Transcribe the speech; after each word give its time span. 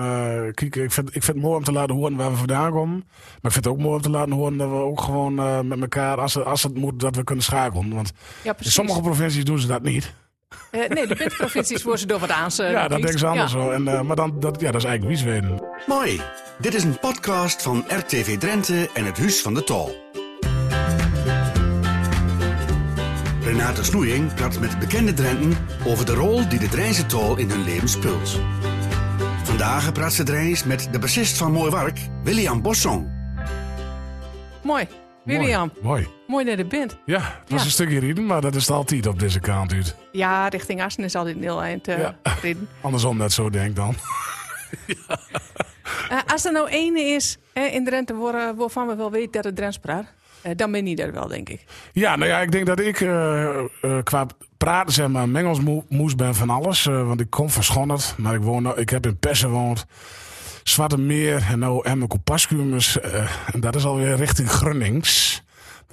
Uh, 0.00 0.04
kijk, 0.52 0.76
ik 0.76 0.92
vind, 0.92 1.08
ik 1.08 1.22
vind 1.22 1.26
het 1.26 1.36
mooi 1.36 1.56
om 1.56 1.64
te 1.64 1.72
laten 1.72 1.94
horen 1.94 2.16
waar 2.16 2.30
we 2.30 2.36
vandaan 2.36 2.72
komen. 2.72 3.04
Maar 3.06 3.42
ik 3.42 3.52
vind 3.52 3.64
het 3.64 3.66
ook 3.66 3.78
mooi 3.78 3.94
om 3.94 4.00
te 4.00 4.10
laten 4.10 4.32
horen 4.32 4.56
dat 4.56 4.68
we 4.68 4.74
ook 4.74 5.00
gewoon 5.00 5.40
uh, 5.40 5.60
met 5.60 5.80
elkaar, 5.80 6.20
als, 6.20 6.44
als 6.44 6.62
het 6.62 6.74
moet, 6.74 7.00
dat 7.00 7.16
we 7.16 7.24
kunnen 7.24 7.44
schakelen. 7.44 7.94
Want 7.94 8.12
Ja, 8.42 8.54
in 8.58 8.70
sommige 8.70 9.00
provincies 9.00 9.44
doen 9.44 9.58
ze 9.58 9.66
dat 9.66 9.82
niet. 9.82 10.14
Eh, 10.70 10.88
nee, 10.88 11.06
de 11.06 11.32
provincies 11.36 11.82
worden 11.84 12.00
ze 12.00 12.06
door 12.06 12.18
wat 12.18 12.30
aan. 12.30 12.50
ja, 12.56 12.88
dat 12.88 13.00
denken 13.00 13.18
ze 13.18 13.26
anders 13.26 13.52
zo. 13.52 13.70
En, 13.70 13.82
uh, 13.82 14.00
maar 14.00 14.16
dan, 14.16 14.40
dat, 14.40 14.60
ja, 14.60 14.70
dat 14.70 14.80
is 14.80 14.88
eigenlijk 14.88 15.22
Wiesweden. 15.22 15.62
Mooi. 15.86 16.20
Dit 16.58 16.74
is 16.74 16.84
een 16.84 16.98
podcast 16.98 17.62
van 17.62 17.84
RTV 17.88 18.38
Drenthe 18.38 18.90
en 18.94 19.04
het 19.04 19.18
Huis 19.18 19.42
van 19.42 19.54
de 19.54 19.64
Tol. 19.64 19.96
Renate 23.42 23.84
Snoeing 23.84 24.34
praat 24.34 24.60
met 24.60 24.78
bekende 24.78 25.12
Drenten 25.12 25.56
over 25.86 26.06
de 26.06 26.14
rol 26.14 26.48
die 26.48 26.58
de 26.58 26.68
Drijnse 26.68 27.06
Tol 27.06 27.36
in 27.36 27.50
hun 27.50 27.64
leven 27.64 27.88
speelt. 27.88 28.40
Vandaag 29.54 29.92
praat 29.92 30.12
ze 30.12 30.22
Drijns 30.22 30.64
met 30.64 30.88
de 30.92 30.98
bassist 30.98 31.36
van 31.36 31.52
Mooi 31.52 31.70
Wark, 31.70 31.98
William 32.24 32.62
Bosson. 32.62 33.10
Mooi. 34.62 34.88
William. 35.24 35.72
Mooi. 35.82 36.08
Mooi 36.26 36.44
dat 36.44 36.56
je 36.58 36.64
bent. 36.64 36.96
Ja, 37.06 37.20
het 37.40 37.50
was 37.50 37.58
Ja. 37.60 37.64
een 37.64 37.70
stukje 37.72 37.98
rieden, 37.98 38.26
maar 38.26 38.40
dat 38.40 38.54
is 38.54 38.66
het 38.66 38.76
altijd 38.76 39.06
op 39.06 39.18
deze 39.18 39.40
kant 39.40 39.72
uit. 39.72 39.96
Ja, 40.12 40.48
richting 40.48 40.82
Assen 40.82 41.04
is 41.04 41.14
altijd 41.14 41.36
een 41.36 41.42
heel 41.42 41.62
eind 41.62 41.88
eh, 41.88 41.98
Ja. 41.98 42.16
Andersom 42.80 43.16
net 43.16 43.32
zo 43.32 43.50
denk 43.50 43.76
dan. 43.76 43.94
Eh, 46.08 46.18
als 46.26 46.44
er 46.44 46.52
nou 46.52 46.68
ene 46.68 47.00
is 47.00 47.36
eh, 47.52 47.74
in 47.74 47.84
Drenthe 47.84 48.14
waar, 48.16 48.54
waarvan 48.54 48.86
we 48.86 48.94
wel 48.96 49.10
weten 49.10 49.32
dat 49.32 49.44
het 49.44 49.56
Drents 49.56 49.78
praat, 49.78 50.02
eh, 50.04 50.08
dan 50.56 50.72
ben 50.72 50.86
je 50.86 50.96
er 50.96 51.12
wel, 51.12 51.28
denk 51.28 51.48
ik. 51.48 51.64
Ja, 51.92 52.16
nou 52.16 52.30
ja, 52.30 52.40
ik 52.40 52.52
denk 52.52 52.66
dat 52.66 52.80
ik 52.80 53.00
eh, 53.00 53.58
eh, 53.58 53.64
qua 54.02 54.26
praten 54.56 54.92
zeg 54.92 55.08
maar 55.08 55.28
mengelsmoes 55.28 56.14
ben 56.16 56.34
van 56.34 56.50
alles. 56.50 56.86
eh, 56.86 57.06
want 57.06 57.20
ik 57.20 57.30
kom 57.30 57.50
van 57.50 57.62
maar 58.16 58.34
ik, 58.34 58.40
woon, 58.42 58.62
nou- 58.62 58.80
ik 58.80 58.90
heb 58.90 59.06
in 59.06 59.18
Pessen 59.18 59.48
gewoond. 59.48 59.86
Zwarte 60.62 60.98
Meer 60.98 61.46
en 61.50 61.58
nou 61.58 61.86
Emmen 61.86 62.08
Compascumus. 62.08 63.00
eh 63.00 63.30
en 63.52 63.60
dat 63.60 63.74
is 63.76 63.84
alweer 63.84 64.16
richting 64.16 64.50
Grunnings. 64.50 65.42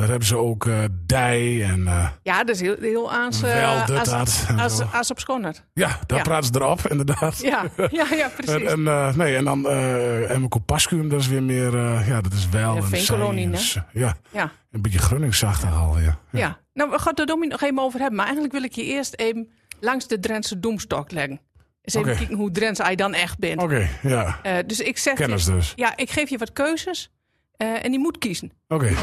Daar 0.02 0.10
hebben 0.10 0.28
ze 0.28 0.36
ook 0.38 0.66
eh 0.66 0.84
dij 1.06 1.64
en 1.64 1.88
eh, 1.88 2.08
Ja, 2.24 2.44
dat 2.44 2.56
is 2.56 2.62
heel, 2.62 2.76
heel 2.80 3.12
aans, 3.12 3.42
eh, 3.44 3.54
wel 3.54 3.86
op 5.10 5.20
Schonnert. 5.20 5.64
Ja, 5.74 6.00
daar 6.06 6.18
Ja. 6.18 6.24
praten 6.24 6.46
ze 6.54 6.60
erop, 6.60 6.88
inderdaad. 6.88 7.38
Ja, 7.42 7.64
ja, 7.92 8.06
ja 8.12 8.30
precies. 8.36 8.68
en, 8.68 8.84
nee, 9.18 9.36
en 9.36 9.44
dan 9.44 9.68
eh 9.70 10.32
Emmen 10.32 10.50
Compascuum, 10.50 11.10
dat 11.10 11.20
is 11.20 11.28
weer 11.28 11.44
meer, 11.44 11.78
ja, 12.06 12.22
dat 12.22 12.34
is 12.34 12.50
wel 12.50 12.76
Ja, 12.76 12.82
een 12.82 12.90
Ja, 13.94 14.16
ja, 14.32 14.52
een 14.72 14.82
beetje 14.82 15.00
Grunningsachtig 15.00 15.74
al, 15.76 16.00
ja. 16.00 16.18
ja. 16.32 16.60
Nou, 16.74 16.90
we 16.90 17.00
gaan 17.00 17.14
het 17.16 17.20
er 17.20 17.26
nog 17.50 17.62
even 17.62 17.80
over 17.80 18.00
hebben. 18.00 18.16
Maar 18.16 18.26
eigenlijk 18.26 18.54
wil 18.56 18.64
ik 18.64 18.74
je 18.74 18.84
eerst 18.84 19.14
even 19.16 19.50
langs 19.80 20.08
de 20.08 20.20
Drentse 20.20 20.60
doemstok 20.60 21.12
leggen. 21.12 21.40
Eens 21.82 21.96
even 21.96 22.18
kijken 22.18 22.36
hoe 22.36 22.52
Drents 22.52 22.80
hij 22.80 22.96
dan 22.96 23.14
echt 23.14 23.38
bent. 23.40 23.62
Oké, 23.62 23.90
ja. 24.02 24.40
Dus 24.66 24.80
ik 24.80 24.98
zeg 24.98 25.14
je- 25.18 25.20
Kennis 25.24 25.46
dus. 25.46 25.74
ja, 25.76 25.98
ik 25.98 26.10
geef 26.10 26.30
je 26.30 26.38
wat 26.38 26.54
keuzes 26.54 27.12
eh, 27.62 27.84
en 27.86 27.92
die 27.92 28.00
moet 28.00 28.18
kiezen. 28.18 28.52
Oké, 28.68 28.94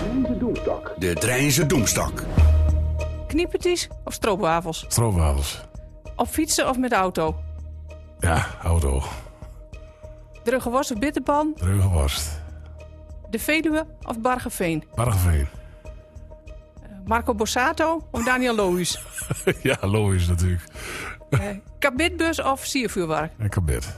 De 0.98 1.12
Drijnse 1.14 1.66
Doemstok. 1.66 2.22
Kniepertjes 3.26 3.88
of 4.04 4.12
stroopwafels? 4.12 4.84
stroopwafels. 4.88 5.60
Op 6.16 6.28
fietsen 6.28 6.68
of 6.68 6.78
met 6.78 6.90
de 6.90 6.96
auto? 6.96 7.36
Ja, 8.18 8.46
auto. 8.62 9.02
Drugge 10.44 10.70
worst 10.70 10.90
of 10.90 10.98
bitterpan? 10.98 11.52
Dreugenworst. 11.54 12.40
De 13.30 13.38
Veluwe 13.38 13.86
of 14.02 14.20
Bargeveen? 14.20 14.84
Bargeveen. 14.94 15.46
Marco 17.06 17.34
Borsato 17.34 18.08
of 18.10 18.24
Daniel 18.24 18.54
Lohuis? 18.54 18.98
ja, 19.62 19.76
Lois 19.80 20.28
natuurlijk. 20.28 20.62
Eh, 21.30 21.40
Kabitbus 21.78 22.42
of 22.42 22.64
siervuurwerk? 22.64 23.32
En 23.38 23.48
kabit. 23.48 23.96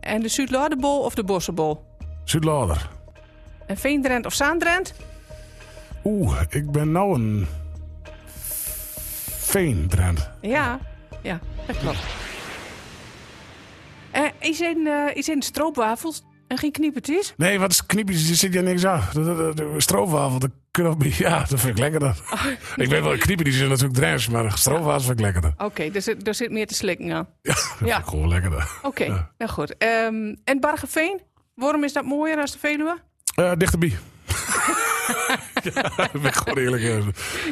En 0.00 0.20
de 0.20 0.28
Zuidlaardebol 0.28 1.00
of 1.02 1.14
de 1.14 1.24
Bossenbol? 1.24 1.84
Zuidlader. 2.24 2.88
En 3.72 3.78
Veendrent 3.78 4.26
of 4.26 4.34
Zaandrent? 4.34 4.94
Oeh, 6.04 6.40
ik 6.48 6.70
ben 6.70 6.92
nou 6.92 7.14
een... 7.14 7.46
Veendrent. 9.38 10.30
Ja, 10.40 10.78
ja, 11.22 11.40
dat 11.66 11.78
klopt. 11.78 11.98
Eh 14.10 14.24
is 14.38 14.60
in, 14.60 14.86
eh 14.86 15.16
is 15.16 15.28
in 15.28 15.42
stroopwafels 15.42 16.22
en 16.48 16.58
geen 16.58 16.72
kniepertjes? 16.72 17.34
Nee, 17.36 17.58
wat 17.58 17.70
is 17.70 17.86
kniepjes? 17.86 18.28
Er 18.30 18.36
zit 18.36 18.52
je 18.52 18.60
niks 18.60 18.84
aan. 18.86 19.02
De, 19.12 19.22
de, 19.24 19.52
de, 19.54 19.74
stroopwafel, 19.80 20.38
de 20.38 20.50
knoppie. 20.70 21.14
Ja, 21.18 21.38
dat 21.38 21.60
vind 21.60 21.72
ik 21.72 21.78
lekkerder. 21.78 22.16
ik 22.76 22.88
weet 22.88 23.02
wel, 23.02 23.16
kniepen 23.18 23.44
die 23.44 23.54
zijn 23.54 23.68
natuurlijk 23.68 23.94
drens, 23.94 24.28
maar 24.28 24.58
stroopwafels 24.58 25.04
vind 25.06 25.18
ik 25.18 25.24
lekkerder. 25.24 25.54
Oké, 25.58 25.82
er, 25.82 26.02
zit, 26.02 26.28
er 26.28 26.34
zit 26.34 26.50
meer 26.50 26.66
te 26.66 26.74
slikken 26.74 27.12
aan. 27.12 27.28
Ja, 27.42 27.52
dat 27.54 27.78
Ja. 27.78 27.86
vind 27.86 27.98
ik 27.98 28.04
gewoon 28.06 28.28
lekkerder. 28.28 28.68
Oké, 28.82 29.04
Ja. 29.04 29.30
nou 29.38 29.50
goed. 29.50 29.76
Ehm, 29.76 30.34
en 30.44 30.60
Bargeveen? 30.60 31.20
Waarom 31.54 31.84
is 31.84 31.92
dat 31.92 32.04
mooier 32.04 32.38
als 32.40 32.52
de 32.52 32.58
Veluwe? 32.58 32.98
Eh 33.34 33.52
dichterbij. 33.56 33.88
ja, 35.74 36.08
ben 36.12 36.24
ik 36.24 36.34
gewoon 36.34 36.58
eerlijk. 36.58 36.82
eh. 36.82 37.06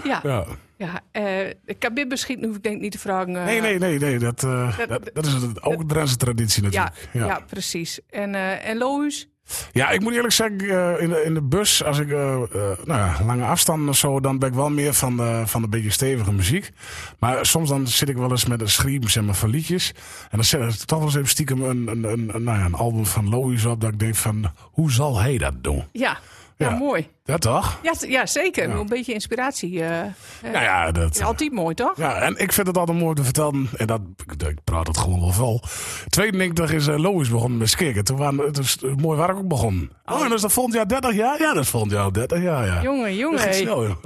Ja, 0.05 0.21
ja. 0.23 0.45
Ja. 0.77 1.01
eh 1.13 1.23
de 1.65 1.75
kabitbeschieten 1.79 2.47
hoef 2.47 2.57
ik 2.57 2.63
denk 2.63 2.75
ik 2.77 2.81
niet 2.81 2.93
te 2.93 2.99
vragen. 2.99 3.37
eh, 3.37 3.45
Nee, 3.45 3.61
nee, 3.61 3.79
nee, 3.79 3.99
nee. 3.99 4.19
Dat, 4.19 4.43
eh, 4.45 4.79
Dat- 4.79 4.89
dat, 4.89 5.11
dat 5.15 5.27
is 5.27 5.35
ook 5.61 5.81
een 5.81 5.87
Drentse 5.87 6.17
traditie 6.17 6.63
Ja, 6.71 6.83
natuurlijk. 6.85 7.39
ja. 7.39 7.45
precies. 7.47 8.01
En, 8.11 8.35
eh 8.35 8.69
en 8.69 8.79
Lohuis? 8.79 9.29
Ja, 9.73 9.91
ik 9.91 10.01
moet 10.01 10.13
eerlijk 10.13 10.33
zeggen, 10.33 10.59
eh, 10.61 11.03
in, 11.03 11.09
de, 11.09 11.23
in 11.25 11.35
de 11.35 11.43
bus, 11.43 11.85
als 11.85 11.99
ik 11.99 12.11
eh, 12.11 12.33
eh, 12.33 12.79
nou 12.85 13.25
lange 13.25 13.45
afstanden 13.45 13.89
of 13.89 13.97
zo, 13.97 14.21
dan 14.21 14.39
ben 14.39 14.49
ik 14.49 14.55
wel 14.55 14.71
meer 14.71 14.95
van 14.95 15.17
de, 15.17 15.43
van 15.47 15.63
de 15.63 15.69
beetje 15.69 15.91
stevige 15.91 16.33
muziek. 16.33 16.71
Maar 17.19 17.47
soms 17.47 17.69
dan 17.69 17.87
zit 17.87 18.09
ik 18.09 18.17
wel 18.17 18.31
eens 18.31 18.47
met 18.47 18.61
een 18.61 18.71
schream 18.71 19.09
zeg 19.09 19.25
maar, 19.25 19.35
van 19.35 19.51
liedjes. 19.51 19.93
En 20.31 20.37
dan 20.37 20.45
zet 20.45 20.61
ik 20.63 20.75
toch 20.75 20.99
wel 20.99 21.07
eens 21.07 21.17
even 21.17 21.29
stiekem 21.29 21.63
een, 21.63 21.89
een, 21.89 22.05
een, 22.05 22.35
een, 22.35 22.43
nou 22.43 22.59
ja, 22.59 22.65
een 22.65 22.75
album 22.75 23.07
van 23.07 23.29
Lois 23.29 23.65
op, 23.65 23.81
dat 23.81 23.93
ik 23.93 23.99
denk 23.99 24.15
van, 24.15 24.53
hoe 24.57 24.93
zal 24.93 25.21
hij 25.21 25.39
dat 25.39 25.65
doen? 25.65 25.85
Ja. 25.93 26.19
Ja, 26.61 26.69
Ja. 26.69 26.77
mooi. 26.77 27.09
Dat 27.25 27.41
toch? 27.41 27.79
Ja, 27.83 27.93
ja 28.01 28.27
zeker. 28.27 28.69
Ja. 28.69 28.75
Een 28.75 28.87
beetje 28.89 29.13
inspiratie. 29.13 29.81
eh, 29.83 30.01
eh, 30.01 30.07
Nou 30.43 30.65
ja, 30.65 30.91
dat... 30.93 31.15
is 31.15 31.21
altijd 31.23 31.53
mooi, 31.53 31.75
toch? 31.75 31.93
Ja, 31.97 32.15
en 32.15 32.37
ik 32.37 32.53
vind 32.53 32.67
het 32.67 32.77
altijd 32.79 32.99
mooi 32.99 33.15
te 33.15 33.25
vertellen. 33.25 33.69
En 33.77 33.87
dat, 33.87 34.01
ik, 34.49 34.59
praat 34.65 34.87
het 34.87 34.99
gewoon 34.99 35.21
wel 35.21 35.31
vol. 35.33 35.61
92 36.09 36.73
is 36.73 36.87
uh, 36.87 36.99
Lois 36.99 37.29
begonnen 37.29 37.59
met 37.59 37.69
skikken. 37.69 38.05
Toen 38.05 38.17
waren 38.17 38.39
het 38.39 38.59
is 38.59 38.79
mooi 38.97 39.19
waar 39.19 39.31
ik 39.31 39.37
ook 39.37 39.49
begonnen. 39.49 39.91
Oh, 40.05 40.25
en 40.25 40.33
is 40.33 40.41
dat 40.41 40.53
volgend 40.53 40.75
jaar 40.75 40.89
30 40.89 41.15
jaar? 41.15 41.41
Ja, 41.41 41.53
dat 41.55 41.63
is 41.63 41.69
volgend 41.71 41.93
jaar 41.93 42.13
30 42.13 42.43
jaar, 42.43 42.67
ja. 42.67 42.83
Jongen, 42.83 43.09
Dat 43.09 43.17
jongen. 43.19 43.55
snel. 43.55 43.97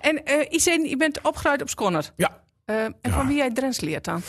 En 0.00 0.24
eh 0.24 0.46
Isen, 0.50 0.88
je 0.88 0.96
bent 0.96 1.20
opgeruid 1.22 1.62
op 1.62 1.68
Skonnert. 1.68 2.12
Ja. 2.16 2.42
Eh, 2.64 2.84
en 2.84 2.94
van 3.10 3.26
wie 3.26 3.36
jij 3.36 3.50
Drents 3.52 3.80
leert 3.80 4.04
dan? 4.04 4.22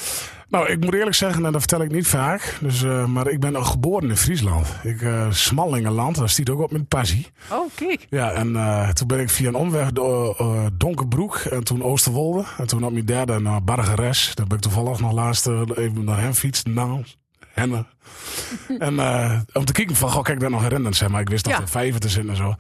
Nou, 0.50 0.70
ik 0.70 0.80
moet 0.84 0.94
eerlijk 0.94 1.16
zeggen, 1.16 1.46
en 1.46 1.52
dat 1.52 1.62
vertel 1.62 1.82
ik 1.82 1.92
niet 1.92 2.08
vaak. 2.08 2.58
Dus, 2.62 2.84
eh, 2.84 3.06
maar 3.06 3.28
ik 3.28 3.40
ben 3.40 3.56
al 3.56 3.64
geboren 3.64 4.10
in 4.10 4.18
Friesland. 4.18 4.68
Ik, 4.84 5.02
eh 5.02 5.32
Smallingenland, 5.32 6.16
daar 6.16 6.30
stiet 6.30 6.50
ook 6.50 6.60
op 6.60 6.72
met 6.72 6.88
passie. 6.88 7.28
Oh, 7.52 7.70
kijk. 7.76 8.08
Ja, 8.10 8.32
en 8.32 8.56
eh, 8.56 8.90
toen 8.90 9.08
ben 9.08 9.20
ik 9.20 9.30
via 9.30 9.48
een 9.48 9.56
omweg 9.56 9.92
door 9.92 10.38
Donkerbroek 10.74 11.36
en 11.36 11.64
toen 11.64 11.84
Oosterwolde. 11.84 12.44
En 12.58 12.68
toen 12.68 12.84
op 12.84 12.92
mijn 12.92 13.06
derde 13.06 13.40
naar 13.40 13.64
Bargeres. 13.64 14.32
Daar 14.36 14.48
ben 14.48 14.58
ik 14.58 14.64
toevallig 14.64 15.00
nog 15.00 15.12
laatst 15.12 15.48
even 15.48 16.04
naar 16.04 16.22
hem 16.22 16.34
fietsen. 16.34 16.74
Nou, 16.74 17.04
en 18.80 19.00
eh, 19.00 19.40
om 19.54 19.66
te 19.66 19.72
kijken 19.74 19.96
van, 19.96 20.10
goh, 20.10 20.24
kijk 20.24 20.40
daar 20.40 20.50
nog 20.50 20.62
herinnerd 20.62 20.96
zijn. 20.96 21.12
Maar 21.12 21.22
ik 21.22 21.30
wist 21.30 21.44
dat 21.44 21.58
er 21.58 21.68
vijven 21.68 22.00
te 22.00 22.10
zitten 22.10 22.30
en 22.32 22.38
zo. 22.38 22.56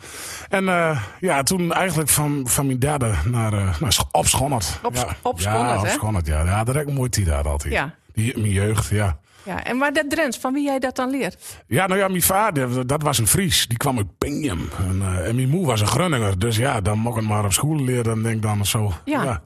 En 0.50 0.70
eh, 0.70 1.02
ja, 1.20 1.44
toen 1.44 1.74
eigenlijk 1.74 2.10
van, 2.10 2.42
van 2.48 2.66
mijn 2.66 2.80
derde 2.80 3.14
naar, 3.26 3.54
eh 3.54 3.80
naar 3.80 3.98
op 4.12 4.28
Schonnert. 4.28 4.80
Op- 4.84 4.96
ja. 4.96 5.08
op 5.22 5.40
Ja, 5.40 5.80
op? 5.80 5.88
Schonnert, 5.88 6.28
ja. 6.28 6.44
Ja, 6.44 6.64
dat 6.64 6.76
heb 6.76 6.88
ik 6.88 6.94
mooie 6.94 7.10
tijd 7.10 7.26
daar 7.26 7.48
altijd. 7.48 7.74
Ja. 7.74 7.94
Die, 8.14 8.40
mijn 8.40 8.52
jeugd, 8.52 8.90
ja. 8.90 9.18
Ja, 9.44 9.64
en 9.64 9.78
maar 9.78 9.94
dat 9.94 10.10
Drents, 10.10 10.38
van 10.38 10.54
wie 10.54 10.64
jij 10.64 10.80
dat 10.80 10.96
dan 10.96 11.10
leert? 11.10 11.64
Ja, 11.68 11.88
nou 11.88 12.00
ja, 12.00 12.08
mijn 12.08 12.22
vader, 12.22 12.88
dat 12.88 13.02
was 13.02 13.18
een 13.18 13.28
Fries. 13.28 13.68
Die 13.68 13.78
kwam 13.78 13.98
uit 13.98 14.18
Pingham. 14.18 14.70
En, 14.78 15.24
en 15.26 15.36
mijn 15.36 15.50
moe 15.50 15.66
was 15.66 15.82
een 15.82 15.88
Grunninger. 15.88 16.40
Dus 16.40 16.58
ja, 16.58 16.82
dan 16.82 16.98
mocht 17.00 17.16
ik 17.16 17.22
het 17.22 17.32
maar 17.32 17.46
op 17.46 17.54
school 17.54 17.84
leren, 17.84 18.24
denk 18.24 18.36
ik 18.36 18.42
dan 18.42 18.66
zo. 18.66 18.94
Ja. 19.06 19.42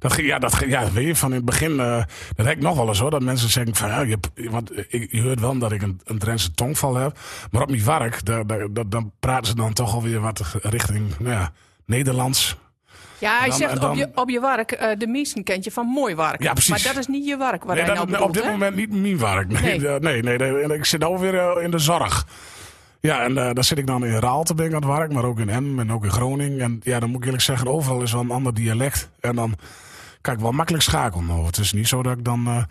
Dat, 0.00 0.16
ja, 0.16 0.38
dat, 0.38 0.62
ja, 0.66 0.90
weet 0.92 1.06
je, 1.06 1.16
van 1.16 1.28
in 1.30 1.36
het 1.36 1.44
begin, 1.44 1.80
eh, 1.80 1.96
dat 2.36 2.46
heb 2.46 2.56
ik 2.56 2.62
nog 2.62 2.76
wel 2.76 2.88
eens 2.88 2.98
hoor, 2.98 3.10
dat 3.10 3.22
mensen 3.22 3.48
zeggen 3.50 3.74
van, 3.74 3.88
ja, 3.88 4.00
je, 4.00 4.10
hebt- 4.10 4.50
want 4.50 4.70
ik, 4.94 5.08
je 5.12 5.22
hoort 5.22 5.40
wel 5.40 5.58
dat 5.58 5.72
ik 5.72 5.82
een, 5.82 6.00
een 6.04 6.18
Drentse 6.18 6.50
tongval 6.54 6.94
heb, 6.96 7.18
maar 7.50 7.62
op 7.62 7.70
mijn 7.70 7.84
werk, 7.84 8.24
daar, 8.24 8.46
daar, 8.46 8.66
daar- 8.72 8.88
dan 8.88 9.12
praten 9.20 9.46
ze 9.46 9.54
dan 9.54 9.72
toch 9.72 9.94
alweer 9.94 10.20
wat 10.20 10.42
richting, 10.62 11.18
nou 11.18 11.34
ja, 11.34 11.52
Nederlands. 11.84 12.56
Ja, 13.18 13.38
hij 13.38 13.48
Dan- 13.48 13.56
zegt 13.58 13.80
dan- 13.80 13.90
op, 13.90 13.96
je, 13.96 14.08
op 14.14 14.30
je 14.30 14.40
werk, 14.40 14.72
eh, 14.72 14.98
de 14.98 15.06
meesten 15.06 15.44
kent 15.44 15.64
je 15.64 15.70
van 15.70 15.86
mooi 15.86 16.14
werk. 16.14 16.42
Ja, 16.42 16.52
precies. 16.52 16.70
Maar 16.84 16.92
dat 16.94 16.96
is 17.02 17.06
niet 17.06 17.26
je 17.26 17.36
werk 17.36 17.64
waar 17.64 17.76
Nee, 17.76 17.84
hij 17.84 17.94
dat, 17.94 18.08
nou 18.08 18.22
op 18.24 18.32
dit 18.34 18.44
hè? 18.44 18.50
moment 18.50 18.76
niet 18.76 18.90
mijn 18.90 19.18
werk. 19.18 19.48
Nee, 19.48 19.62
Nee. 19.62 19.78
nee. 20.00 20.22
nee, 20.22 20.38
nee, 20.38 20.52
nee. 20.52 20.62
En 20.62 20.70
ik 20.70 20.84
zit 20.84 21.04
alweer 21.04 21.34
eh, 21.38 21.62
in 21.64 21.70
de 21.70 21.78
zorg. 21.78 22.26
Ja, 23.00 23.22
en 23.22 23.38
eh, 23.38 23.54
daar 23.54 23.64
zit 23.64 23.78
ik 23.78 23.86
dan 23.86 24.04
in 24.04 24.18
Raalte 24.18 24.54
ben 24.54 24.66
ik 24.66 24.72
aan 24.74 24.82
het 24.88 24.96
werk, 24.98 25.12
maar 25.12 25.24
ook 25.24 25.38
in 25.38 25.48
Em 25.48 25.78
en 25.78 25.92
ook 25.92 26.04
in 26.04 26.10
Groningen. 26.10 26.60
En 26.60 26.80
ja, 26.82 27.00
dan 27.00 27.08
moet 27.08 27.18
ik 27.18 27.24
eerlijk 27.24 27.42
zeggen, 27.42 27.66
overal 27.68 28.02
is 28.02 28.12
wel 28.12 28.20
een 28.20 28.30
ander 28.30 28.54
dialect. 28.54 29.10
En 29.20 29.34
dan 29.36 29.54
kan 30.20 30.34
ik 30.34 30.40
wel 30.40 30.52
makkelijk 30.52 30.82
schakelen. 30.84 31.30
over. 31.30 31.46
Het 31.46 31.58
is 31.58 31.72
niet 31.72 31.88
zo 31.88 32.02
dat 32.02 32.18
ik 32.18 32.24
dan, 32.24 32.46
eh, 32.46 32.62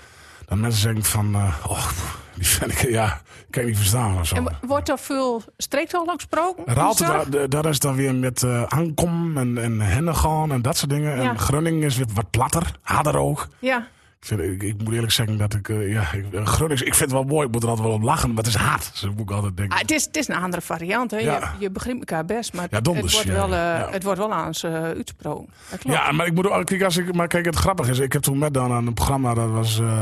dat 0.45 0.57
mensen 0.57 0.81
zeggen 0.81 1.03
van, 1.03 1.35
eh, 1.35 1.55
oh, 1.67 1.87
die 2.35 2.47
vind 2.47 2.71
ik, 2.71 2.89
ja, 2.89 3.21
kan 3.49 3.61
ik 3.61 3.67
niet 3.67 3.77
verstaan 3.77 4.19
of 4.19 4.27
zo. 4.27 4.35
En 4.35 4.43
wo- 4.43 4.67
wordt 4.67 4.89
er 4.89 4.99
veel 4.99 5.43
streektaal 5.57 6.05
gesproken? 6.05 6.63
Raalte, 6.65 7.45
daar 7.49 7.65
is 7.65 7.79
dan 7.79 7.95
weer 7.95 8.15
met 8.15 8.43
eh 8.43 8.63
aankom 8.63 9.37
en, 9.37 9.57
en 9.57 9.79
hennegaan 9.79 10.51
en 10.51 10.61
dat 10.61 10.77
soort 10.77 10.89
dingen. 10.91 11.21
Ja. 11.21 11.29
En 11.29 11.39
Groningen 11.39 11.81
is 11.83 11.97
weer 11.97 12.07
wat 12.13 12.29
platter, 12.29 12.71
harder 12.81 13.17
ook. 13.17 13.47
Ja, 13.59 13.87
Ik, 14.19 14.25
vind, 14.25 14.41
ik, 14.41 14.63
ik 14.63 14.83
moet 14.83 14.93
eerlijk 14.93 15.11
zeggen 15.11 15.37
dat 15.37 15.53
ik, 15.53 15.69
eh, 15.69 15.91
ja, 15.91 16.11
ik, 16.13 16.33
eh, 16.33 16.45
Gronings, 16.45 16.81
ik 16.81 16.95
vind 16.95 17.11
het 17.11 17.19
wel 17.19 17.23
mooi. 17.23 17.47
Ik 17.47 17.53
moet 17.53 17.63
er 17.63 17.69
altijd 17.69 17.87
wel 17.87 17.95
op 17.95 18.01
lachen, 18.01 18.29
maar 18.29 18.37
het 18.37 18.47
is 18.47 18.55
hard. 18.55 18.91
Dus 18.91 19.09
moet 19.09 19.19
ik 19.19 19.31
altijd 19.31 19.57
denken. 19.57 19.75
Ah, 19.75 19.81
het, 19.81 19.91
is, 19.91 20.05
het 20.05 20.17
is 20.17 20.27
een 20.27 20.35
andere 20.35 20.61
variant. 20.61 21.11
Hè? 21.11 21.17
Ja. 21.17 21.37
Je, 21.37 21.45
je 21.59 21.71
begrijpt 21.71 21.99
elkaar 21.99 22.25
best, 22.25 22.53
maar 22.53 22.67
Ja, 22.69 22.77
het, 22.77 22.87
wordt 22.87 23.21
ja, 23.23 23.33
wel, 23.33 23.53
eh, 23.53 23.91
het 23.91 24.03
wordt 24.03 24.19
wel 24.19 24.33
aan 24.33 24.53
ze. 24.53 24.93
Dat 24.95 25.13
klopt. 25.21 25.51
Ja, 25.83 26.11
maar 26.11 26.25
ik 26.25 26.33
moet 26.33 26.49
ook, 26.49 26.65
kijk, 26.65 26.83
als 26.83 26.97
ik, 26.97 27.13
maar 27.15 27.27
kijk, 27.27 27.45
het 27.45 27.55
grappige 27.55 27.91
is, 27.91 27.99
ik 27.99 28.13
heb 28.13 28.21
toen 28.21 28.37
met 28.37 28.53
dan 28.53 28.71
aan 28.71 28.87
een 28.87 28.93
programma, 28.93 29.33
dat 29.33 29.49
was 29.49 29.79
eh 29.79 30.01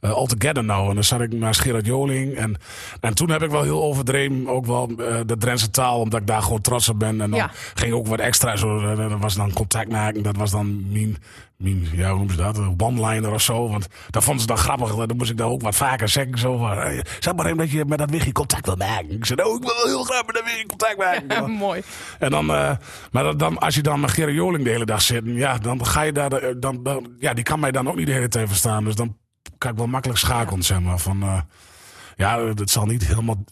eh, 0.00 0.10
All 0.10 0.26
Together 0.26 0.64
Now. 0.64 0.88
En 0.88 0.94
dan 0.94 1.04
zat 1.04 1.20
ik 1.20 1.32
naast 1.32 1.60
Gerard 1.60 1.86
Joling. 1.86 2.34
En, 2.36 2.56
en 3.00 3.14
toen 3.14 3.30
heb 3.30 3.42
ik 3.42 3.50
wel 3.50 3.62
heel 3.62 3.82
overdreven, 3.82 4.48
ook 4.48 4.66
wel 4.66 4.86
de 5.26 5.36
Drentse 5.38 5.70
taal, 5.70 6.00
omdat 6.00 6.20
ik 6.20 6.26
daar 6.26 6.42
gewoon 6.42 6.60
trots 6.60 6.88
op 6.88 6.98
ben. 6.98 7.20
En 7.20 7.30
dan 7.30 7.50
ging 7.74 7.92
ook 7.92 8.06
wat 8.06 8.18
extra, 8.18 8.56
zo, 8.56 8.96
dat 8.96 9.20
was 9.20 9.34
dan 9.34 9.52
contact 9.52 9.90
maken, 9.90 10.22
dat 10.22 10.36
was 10.36 10.50
dan 10.50 10.92
mijn 10.92 11.16
ja, 11.64 12.08
hoe 12.08 12.16
noemen 12.16 12.34
ze 12.34 12.42
dat, 12.42 12.56
een 12.56 12.74
one-liner 12.80 13.32
of 13.32 13.42
zo. 13.42 13.68
Want 13.68 13.86
dat 14.10 14.24
vonden 14.24 14.40
ze 14.40 14.46
dan 14.46 14.56
grappig, 14.56 14.94
dan 14.94 15.16
moest 15.16 15.30
ik 15.30 15.36
daar 15.36 15.46
ook 15.46 15.62
wat 15.62 15.74
vaker 15.74 16.08
zeggen. 16.08 16.38
Zo 16.38 16.56
van, 16.56 17.02
zeg 17.18 17.34
maar 17.34 17.44
even 17.44 17.58
dat 17.58 17.70
je 17.70 17.84
met 17.84 17.98
dat 17.98 18.10
Wiggy 18.10 18.32
contact 18.32 18.66
wil 18.66 18.76
maken. 18.76 19.10
Ik 19.10 19.24
zei, 19.24 19.42
oh, 19.42 19.54
ik 19.54 19.62
wil 19.62 19.86
heel 19.86 20.02
graag 20.02 20.26
met 20.26 20.34
dat 20.34 20.44
Wiggy 20.44 20.66
contact 20.66 20.96
maken. 20.96 21.26
Ja, 21.38 21.46
mooi. 21.46 21.82
En 22.18 22.30
dan, 22.30 22.50
eh, 22.50 22.76
maar 23.10 23.36
dan, 23.36 23.58
als 23.58 23.74
je 23.74 23.82
dan 23.82 24.00
met 24.00 24.10
Gerrit 24.10 24.34
Joling 24.34 24.64
de 24.64 24.70
hele 24.70 24.84
dag 24.84 25.02
zit, 25.02 25.22
ja, 25.24 25.58
dan 25.58 25.86
ga 25.86 26.02
je 26.02 26.12
daar, 26.12 26.32
eh, 26.32 26.54
dan, 26.56 26.82
dan, 26.82 27.12
ja, 27.18 27.34
die 27.34 27.44
kan 27.44 27.60
mij 27.60 27.70
dan 27.70 27.88
ook 27.88 27.96
niet 27.96 28.06
de 28.06 28.12
hele 28.12 28.28
tijd 28.28 28.48
verstaan. 28.48 28.84
Dus 28.84 28.94
dan 28.94 29.16
kan 29.58 29.70
ik 29.70 29.76
wel 29.76 29.86
makkelijk 29.86 30.18
schakelen, 30.18 30.62
zeg 30.62 30.80
maar. 30.80 30.98
Van, 30.98 31.22
eh, 31.22 31.40
ja, 32.16 32.44
het 32.44 32.70
zal 32.70 32.86
niet 32.86 33.06
helemaal 33.06 33.44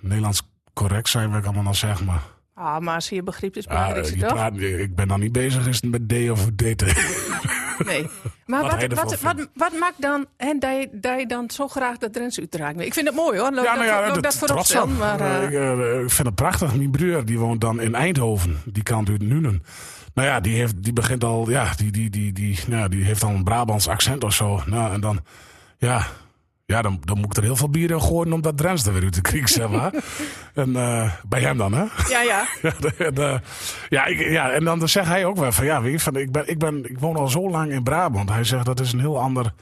Nederlands 0.00 0.42
correct 0.72 1.08
zijn, 1.08 1.30
wat 1.30 1.38
ik 1.38 1.44
allemaal 1.44 1.64
dan 1.64 1.74
zeg, 1.74 2.04
maar. 2.04 2.22
Ah, 2.54 2.78
maar 2.78 2.94
als 2.94 3.08
je 3.08 3.22
begrijpt 3.22 3.56
is 3.56 3.66
ah, 3.66 3.72
belangrijkste, 3.72 4.16
je 4.16 4.20
toch? 4.20 4.32
praat, 4.32 4.56
ik 4.58 4.94
ben 4.94 5.08
dan 5.08 5.20
niet 5.20 5.32
bezig 5.32 5.66
is 5.66 5.80
met 5.80 6.08
D 6.08 6.30
of 6.30 6.50
daten. 6.54 6.88
Nee. 7.86 8.06
Maar 8.46 8.62
Wat 8.62 8.94
wat, 8.94 9.20
wat, 9.20 9.48
wat, 9.54 9.72
maakt 9.72 10.02
dan 10.02 10.26
en 10.36 10.58
dat 10.58 10.70
je, 10.70 10.88
dat 10.92 11.20
je 11.20 11.26
dan 11.26 11.50
zo 11.50 11.68
graag 11.68 11.98
dat 11.98 12.12
Drentse 12.12 12.40
uitdraagt? 12.40 12.80
Ik 12.80 12.94
vind 12.94 13.06
het 13.06 13.16
mooi 13.16 13.38
hoor. 13.38 13.50
Leuk 13.52 13.64
Ja, 13.64 13.74
nou 13.74 13.86
ja, 13.86 14.12
dat 14.12 14.22
dat 14.22 14.36
voorop 14.36 14.82
op. 14.82 14.98
maar 14.98 15.20
Eh, 15.20 15.36
eh, 15.36 15.42
ik, 15.42 15.52
eh, 15.52 16.02
ik 16.02 16.10
vind 16.10 16.26
het 16.26 16.34
prachtig. 16.34 16.74
Mijn 16.74 16.90
broer 16.90 17.24
die 17.24 17.38
woont 17.38 17.60
dan 17.60 17.80
in 17.80 17.94
Eindhoven. 17.94 18.62
Die 18.64 18.82
kant 18.82 19.08
uit 19.08 19.22
Nuenen. 19.22 19.62
Nou 20.14 20.28
ja, 20.28 20.40
die, 20.40 20.56
heeft, 20.56 20.82
die 20.82 20.92
begint 20.92 21.24
al, 21.24 21.50
ja, 21.50 21.72
die, 21.76 21.90
die, 21.90 22.10
die, 22.10 22.32
die, 22.32 22.58
nou, 22.66 22.88
die 22.88 23.04
heeft 23.04 23.22
al 23.22 23.30
een 23.30 23.44
Brabants 23.44 23.88
accent 23.88 24.24
of 24.24 24.32
zo. 24.32 24.60
Nou, 24.66 24.92
en 24.92 25.00
dan, 25.00 25.20
ja, 25.78 26.06
ja 26.64 26.82
dan, 26.82 27.00
dan 27.04 27.16
moet 27.18 27.26
ik 27.26 27.36
er 27.36 27.42
heel 27.42 27.56
veel 27.56 27.70
bier 27.70 27.90
in 27.90 28.00
gooien 28.00 28.32
om 28.32 28.42
dat 28.42 28.56
Drents 28.56 28.86
er 28.86 28.92
weer 28.92 29.02
uit 29.02 29.12
te 29.12 29.20
kriegen, 29.20 29.48
zeg 29.48 29.68
maar. 29.68 29.92
en 30.54 30.76
eh, 30.76 31.12
bij 31.28 31.40
hem 31.40 31.56
dan, 31.58 31.72
hè? 31.72 31.84
ja, 32.08 32.22
ja. 32.22 32.46
Ja, 32.98 33.10
de- 33.10 33.40
ja, 33.88 34.04
ik, 34.06 34.18
ja, 34.30 34.50
en 34.50 34.64
dan 34.64 34.88
zegt 34.88 35.06
hij 35.08 35.24
ook 35.24 35.36
wel 35.36 35.52
van 35.52 35.64
ja, 35.64 35.82
weet 35.82 35.92
je, 35.92 36.00
van, 36.00 36.16
ik, 36.16 36.32
ben, 36.32 36.48
ik, 36.48 36.58
ben, 36.58 36.90
ik 36.90 36.98
woon 36.98 37.16
al 37.16 37.28
zo 37.28 37.50
lang 37.50 37.72
in 37.72 37.82
Brabant. 37.82 38.30
Hij 38.30 38.44
zegt 38.44 38.64
dat 38.64 38.80
is 38.80 38.92
een 38.92 39.00
heel 39.00 39.20
ander 39.20 39.52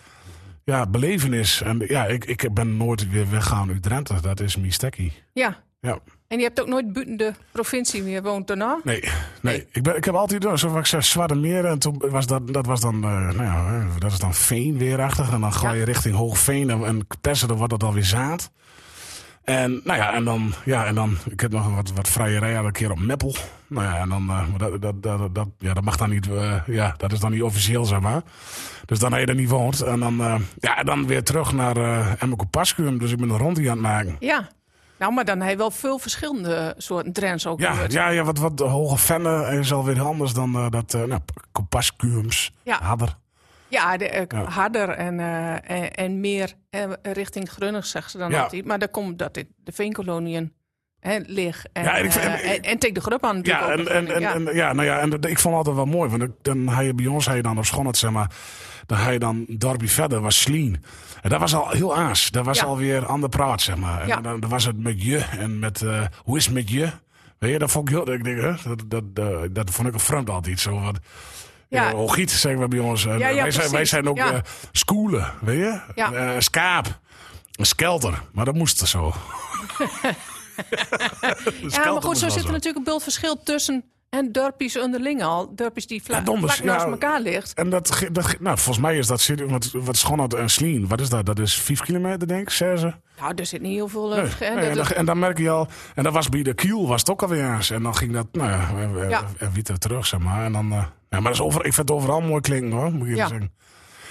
ja, 0.65 0.87
belevenis. 0.87 1.63
En 1.63 1.83
ja, 1.87 2.07
ik, 2.07 2.25
ik 2.25 2.55
ben 2.55 2.77
nooit 2.77 3.11
weer 3.11 3.31
weggaan 3.31 3.69
uit 3.69 3.83
Drenthe. 3.83 4.21
Dat 4.21 4.41
is 4.41 4.57
mijn 4.57 4.73
stekkie. 4.73 5.13
ja. 5.33 5.57
Ja, 5.81 5.99
En 6.29 6.39
je 6.39 6.45
hebt 6.45 6.61
ook 6.61 6.67
nooit 6.69 6.93
buiten 6.93 7.17
de 7.17 7.33
provincie 7.53 8.03
meer 8.03 8.23
woont 8.23 8.47
daarna? 8.47 8.79
nee, 8.85 9.05
nee. 9.43 9.67
Ik, 9.73 9.83
ben, 9.83 9.97
ik 9.97 10.05
heb 10.05 10.15
altijd, 10.15 10.43
zoals 10.43 10.79
ik 10.79 10.87
zeg, 10.87 11.05
Zwarte 11.05 11.35
Meer. 11.35 11.65
En 11.65 11.79
toen 11.79 12.03
was 12.11 12.27
dat, 12.27 12.53
dat 12.53 12.67
was 12.67 12.81
dan, 12.81 12.95
eh, 12.95 13.11
nou 13.11 13.43
ja, 13.43 13.67
eh, 13.67 13.87
dat 13.99 14.13
is 14.13 14.19
dan 14.19 14.35
veen 14.35 14.79
weerachtig. 14.79 15.33
En 15.33 15.41
dan 15.41 15.53
ga 15.53 15.73
je 15.73 15.79
Ja. 15.79 15.85
richting 15.85 16.15
Hoogveen 16.15 16.71
en, 16.71 16.85
en 16.85 17.07
persen, 17.21 17.49
dan 17.49 17.57
wordt 17.57 17.73
dat 17.73 17.83
alweer 17.83 18.05
zaad. 18.05 18.51
En 19.45 19.81
nou 19.85 19.99
ja, 19.99 20.13
en 20.15 20.25
dan, 20.25 20.53
ja, 20.65 20.85
en 20.87 20.95
dan 20.95 21.17
ik 21.31 21.41
heb 21.41 21.53
nog 21.53 21.75
wat, 21.75 21.93
wat 21.95 22.09
vrijerij 22.09 22.57
een 22.57 22.73
keer 22.73 22.91
op 22.91 22.99
Meppel. 23.01 23.35
Nou 23.67 23.85
ja, 23.87 23.99
en 23.99 24.09
dan, 24.09 24.29
eh, 24.29 24.45
dat, 24.59 24.83
dat, 24.83 25.03
dat, 25.03 25.35
dat, 25.35 25.49
ja, 25.59 25.75
dat 25.75 25.85
mag 25.85 25.97
dan 25.97 26.11
niet, 26.11 26.29
eh, 26.31 26.55
ja, 26.67 26.95
dat 26.97 27.13
is 27.13 27.21
dan 27.21 27.31
niet 27.33 27.43
officieel, 27.43 27.85
zeg 27.85 28.01
maar. 28.01 28.23
Dus 28.87 28.99
dan 28.99 29.13
heb 29.13 29.21
je 29.21 29.27
er 29.27 29.35
niet 29.35 29.49
woont. 29.49 29.81
En 29.81 30.01
dan, 30.01 30.21
eh, 30.21 30.35
ja, 30.59 30.79
en 30.79 30.87
dan 30.87 31.07
weer 31.07 31.23
terug 31.23 31.53
naar 31.53 31.77
uh, 31.77 32.13
Emmeke 32.19 32.47
Pascuum. 32.47 32.99
Dus 32.99 33.11
ik 33.13 33.19
ben 33.19 33.31
een 33.31 33.39
rondje 33.39 33.63
aan 33.71 33.77
het 33.77 33.87
maken. 33.87 34.17
Ja. 34.21 34.49
Nou, 35.01 35.13
maar 35.13 35.25
dan 35.25 35.41
heb 35.41 35.51
je 35.51 35.57
wel 35.57 35.71
veel 35.71 35.99
verschillende 35.99 36.75
soorten 36.77 37.13
Drents 37.13 37.47
ook. 37.47 37.61
Ja, 37.61 37.75
ja, 37.89 38.09
ja 38.09 38.23
wat, 38.25 38.39
wat 38.39 38.59
hoge 38.59 38.97
vennen 38.97 39.59
is 39.59 39.73
alweer 39.73 40.01
anders 40.01 40.33
dan 40.33 40.55
eh, 40.55 40.67
dat, 40.71 40.95
eh 40.95 41.03
nou, 41.03 41.21
Pascuums, 41.69 42.53
Ja. 42.63 42.83
hadder. 42.83 43.17
Ja, 43.69 43.97
de, 43.97 44.09
eh, 44.09 44.25
Ja. 44.29 44.45
harder 44.51 44.89
en, 44.89 45.21
eh, 45.21 45.71
en, 45.71 45.93
en 45.95 46.21
meer 46.21 46.55
eh, 46.71 46.83
richting 47.03 47.51
Grunnig, 47.51 47.87
zeggen 47.87 48.11
ze 48.11 48.19
dan 48.19 48.31
Ja. 48.31 48.43
altijd. 48.43 48.65
Maar 48.65 48.79
dat 48.79 48.91
komt 48.91 49.19
dat 49.19 49.35
dit 49.35 49.47
de 49.57 49.73
veenkoloniën 49.73 50.53
hè, 51.01 51.19
ligt. 51.27 51.69
En, 51.73 51.83
Ja, 51.85 51.97
en 51.99 52.05
ik 52.05 52.15
eh, 52.15 52.51
en, 52.51 52.63
en 52.63 52.79
tegen 52.79 52.95
de 52.95 53.01
grup 53.01 53.25
aan 53.25 53.37
natuurlijk 53.37 53.67
Ja, 53.67 53.73
ook 53.73 53.79
en, 53.79 53.95
en, 54.07 54.15
en, 54.15 54.21
ja. 54.21 54.35
en- 54.35 54.55
ja, 54.57 54.73
nou 54.73 54.87
ja, 54.89 54.99
en 54.99 55.13
ik 55.13 55.39
vond 55.39 55.57
het 55.57 55.67
altijd 55.67 55.77
wel 55.77 55.85
mooi. 55.87 56.11
Want 56.11 56.31
dan 56.43 56.67
had 56.67 56.85
je 56.85 56.95
bij 56.95 57.07
ons 57.07 57.25
je 57.25 57.43
dan 57.43 57.59
op 57.59 57.65
Schonnet, 57.65 57.97
zeg 57.97 58.11
maar. 58.11 58.31
Dan 58.87 58.99
je 59.13 59.19
dan 59.19 59.45
dorpje 59.49 59.89
verder, 59.89 60.21
was 60.21 60.41
Sleen. 60.41 60.85
En 61.23 61.31
dat 61.31 61.41
was 61.41 61.55
al 61.55 61.71
heel 61.71 61.97
aas. 61.97 62.31
Dat 62.31 62.45
was 62.45 62.59
Ja. 62.59 62.65
alweer 62.65 63.07
ander 63.07 63.29
praat, 63.29 63.61
zeg 63.63 63.77
maar. 63.77 64.09
En 64.09 64.23
dan, 64.23 64.41
dan 64.41 64.51
was 64.51 64.65
het 64.65 64.79
met 64.79 65.03
je 65.03 65.19
en 65.19 65.59
met, 65.59 65.83
eh, 65.83 66.03
hoe 66.25 66.37
is 66.37 66.45
het 66.45 66.55
met 66.55 66.71
je? 66.71 66.89
Weet 67.39 67.53
je, 67.53 67.59
dat 67.59 67.71
vond 67.71 67.89
ik 67.89 67.95
heel, 67.95 68.13
ik 68.13 68.25
denk, 68.25 68.41
hè, 68.41 68.53
dat, 68.69 68.83
dat, 68.87 69.15
dat, 69.17 69.55
dat 69.55 69.71
vond 69.71 69.89
ik 69.89 69.95
een 69.95 70.01
vreemd 70.01 70.31
altijd 70.31 70.61
zo. 70.61 70.81
Wat, 70.81 70.99
Ja. 71.69 71.93
Hogiet 71.93 72.31
zeggen 72.31 72.61
we 72.61 72.69
bij 72.69 72.79
ons. 72.79 73.07
En, 73.07 73.19
wij, 73.19 73.51
zijn, 73.51 73.71
wij 73.71 73.85
zijn 73.85 74.09
ook 74.09 74.19
eh 74.19 74.39
schoolen, 74.73 75.33
weet 75.41 75.59
je? 75.59 76.37
Skaap. 76.39 76.99
Een 77.55 77.67
skelter. 77.67 78.23
Maar 78.33 78.45
dat 78.45 78.55
moest 78.55 78.81
er 78.81 78.89
zo. 78.89 79.13
Ja, 81.69 81.93
maar 81.93 82.03
goed, 82.03 82.19
zo 82.19 82.29
zit 82.29 82.45
er 82.45 82.51
natuurlijk 82.51 82.77
een 82.77 82.85
beeld 82.85 83.03
verschil 83.03 83.43
tussen 83.43 83.85
en 84.11 84.33
dorpjes 84.33 84.79
onderling 84.79 85.23
al. 85.23 85.55
Dorpjes 85.55 85.87
die 85.87 86.03
vla 86.03 86.17
Ja, 86.17 86.23
donders, 86.23 86.55
vlak 86.55 86.67
naast 86.67 86.85
ja. 86.85 86.91
elkaar 86.91 87.21
ligt. 87.21 87.55
En 87.55 87.71
dat, 87.71 88.07
dat, 88.13 88.37
nou, 88.41 88.57
volgens 88.59 88.79
mij 88.79 88.99
is 88.99 89.07
dat, 89.07 89.27
wat, 89.47 89.71
wat 89.73 89.97
Schonert 89.97 90.35
en 90.35 90.51
Sleen, 90.51 90.89
wat 90.89 91.01
is 91.01 91.09
dat? 91.09 91.27
Dat 91.27 91.39
is 91.39 91.55
5 91.55 91.81
kilometer, 91.81 92.29
denk 92.29 92.41
ik, 92.43 92.51
zes. 92.51 92.81
Nou, 92.83 93.33
er 93.37 93.47
zit 93.47 93.61
niet 93.61 93.73
heel 93.75 93.89
veel... 93.89 94.17
eh, 94.17 94.23
Nee, 94.41 94.49
en, 94.51 94.75
dat- 94.77 94.87
dan, 94.87 94.97
en 94.97 95.05
dan 95.05 95.19
merk 95.19 95.39
je 95.39 95.51
al, 95.51 95.69
en 95.95 96.03
dat 96.03 96.13
was 96.13 96.29
bij 96.29 96.43
de 96.43 96.55
Kiel, 96.55 96.87
was 96.89 97.01
het 97.01 97.11
ook 97.11 97.23
alweer 97.23 97.55
eens. 97.55 97.71
En 97.71 97.83
dan 97.83 97.97
ging 97.97 98.13
dat, 98.13 98.27
nou 98.33 98.51
ja, 98.51 98.69
en, 98.77 99.09
Ja. 99.09 99.23
er 99.65 99.79
terug, 99.79 100.07
zeg 100.07 100.21
maar. 100.21 100.45
En 100.45 100.53
dan, 100.53 100.73
eh, 100.73 100.77
ja, 100.79 100.87
maar 101.11 101.23
dat 101.23 101.33
is 101.33 101.41
over, 101.41 101.65
ik 101.65 101.75
vind 101.75 101.89
het 101.89 101.97
overal 101.99 102.21
mooi 102.21 102.41
klinken, 102.41 102.71
hoor, 102.73 102.93
moet 102.93 103.09
eerlijk 103.09 103.29
zeggen. 103.29 103.53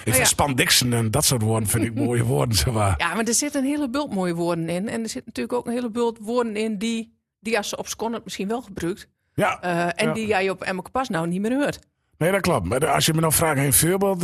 Ik 0.04 0.12
vind 0.12 0.16
ja. 0.16 0.24
spandixen 0.24 0.92
en 0.92 1.10
dat 1.10 1.24
soort 1.24 1.42
woorden 1.42 1.68
vind 1.68 1.84
ik 1.84 1.94
mooie 1.94 2.24
woorden, 2.24 2.56
zeg 2.56 2.72
maar. 2.74 2.94
Ja, 2.98 3.14
maar 3.14 3.24
er 3.24 3.34
zit 3.34 3.54
een 3.54 3.64
hele 3.64 3.90
bult 3.90 4.14
mooie 4.14 4.34
woorden 4.34 4.68
in. 4.68 4.88
En 4.88 5.02
er 5.02 5.08
zit 5.08 5.26
natuurlijk 5.26 5.58
ook 5.58 5.66
een 5.66 5.72
hele 5.72 5.90
bult 5.90 6.18
woorden 6.20 6.56
in 6.56 6.78
die, 6.78 7.18
die 7.40 7.56
als 7.56 7.68
ze 7.68 7.76
op 7.76 7.88
Sconnet 7.88 8.24
misschien 8.24 8.48
wel 8.48 8.62
gebruikt. 8.62 9.08
Ja, 9.34 9.60
eh, 9.60 10.02
en 10.02 10.06
Ja. 10.08 10.12
die 10.12 10.26
jij 10.26 10.50
op 10.50 10.62
Emmeke 10.62 10.90
Pas 10.90 11.08
nou 11.08 11.26
niet 11.28 11.40
meer 11.40 11.54
hoort. 11.54 11.78
nee, 12.18 12.30
dat 12.32 12.40
klopt. 12.40 12.66
Maar 12.68 12.86
als 12.86 13.06
je 13.06 13.14
me 13.14 13.20
nou 13.20 13.32
vraagt, 13.32 13.58
een 13.58 13.72
voorbeeld, 13.72 14.22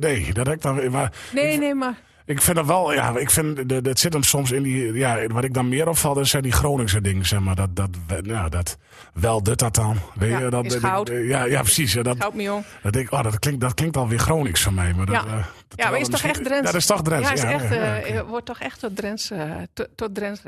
nee, 0.00 0.32
dat 0.32 0.46
heb 0.46 0.54
ik 0.56 0.62
dan, 0.62 0.90
maar 0.90 1.12
Nee, 1.32 1.58
nee, 1.58 1.74
maar... 1.74 2.00
Ik 2.26 2.42
vind 2.42 2.56
dat 2.56 2.66
wel, 2.66 2.92
ja, 2.92 3.16
ik 3.18 3.30
vind, 3.30 3.68
dat, 3.84 3.98
zit 3.98 4.12
hem 4.12 4.22
soms 4.22 4.50
in 4.50 4.62
die, 4.62 4.92
ja, 4.92 5.26
wat 5.26 5.44
ik 5.44 5.54
dan 5.54 5.68
meer 5.68 5.88
opvalt, 5.88 6.16
is 6.16 6.30
zijn 6.30 6.42
die 6.42 6.52
Groningse 6.52 7.00
dingen, 7.00 7.26
zeg 7.26 7.40
maar. 7.40 7.54
Dat, 7.54 7.76
dat, 7.76 7.90
ja, 8.22 8.48
dat, 8.48 8.76
wel 9.14 9.42
dit 9.42 9.58
dat 9.58 9.74
dan. 9.74 9.96
Weet 10.14 10.30
Ja, 10.30 10.38
je, 10.38 10.48
dat, 10.48 10.64
is 10.64 10.74
goud. 10.74 11.08
Ja, 11.08 11.44
ja, 11.44 11.60
precies. 11.60 11.92
Ja, 11.92 12.02
dat, 12.02 12.18
Houd 12.18 12.34
me 12.34 12.42
jong. 12.42 12.64
dat, 12.82 12.92
denk, 12.92 13.06
ik, 13.06 13.12
oh, 13.12 13.22
dat, 13.22 13.38
klinkt, 13.38 13.60
dat 13.60 13.74
klinkt 13.74 13.96
alweer 13.96 14.18
Gronings 14.18 14.62
voor 14.62 14.72
mij. 14.72 14.92
Maar 14.94 15.06
dat, 15.06 15.14
Ja. 15.14 15.26
eh, 15.26 15.44
Ja, 15.76 15.90
maar 15.90 16.00
is 16.00 16.08
toch 16.08 16.22
echt 16.22 16.44
Drents? 16.44 16.66
Dat 16.66 16.74
is 16.80 16.86
toch 16.86 17.02
Drents, 17.02 17.28
Ja, 17.28 17.34
is 17.34 17.42
ja. 17.42 17.50
echt, 17.52 17.68
ja, 17.68 17.98
eh, 18.00 18.18
eh, 18.18 18.26
wordt 18.28 18.46
toch 18.46 18.60
echt 18.60 18.80
tot 18.80 18.96
Drents, 18.96 19.30
eh, 19.30 19.52
tot, 19.72 19.88
tot 19.94 20.14
Drents. 20.14 20.42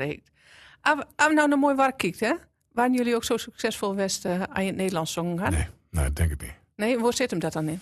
Als 0.81 1.27
we 1.27 1.33
nou 1.33 1.47
naar 1.47 1.57
mooi 1.59 1.75
werk 1.75 1.97
kijkt, 1.97 2.19
hè? 2.19 2.33
Waren 2.71 2.93
jullie 2.93 3.15
ook 3.15 3.23
zo 3.23 3.37
succesvol 3.37 3.95
West 3.95 4.25
eh, 4.25 4.41
aan 4.49 4.61
je 4.63 4.67
het 4.69 4.77
Nederlands 4.77 5.13
zongen? 5.13 5.51
Nee, 5.51 5.67
nee, 5.91 6.13
denk 6.13 6.31
ik 6.31 6.41
niet. 6.41 6.53
Nee, 6.75 6.99
waar 6.99 7.13
zit 7.13 7.29
hem 7.29 7.39
dat 7.39 7.53
dan 7.53 7.67
in? 7.67 7.81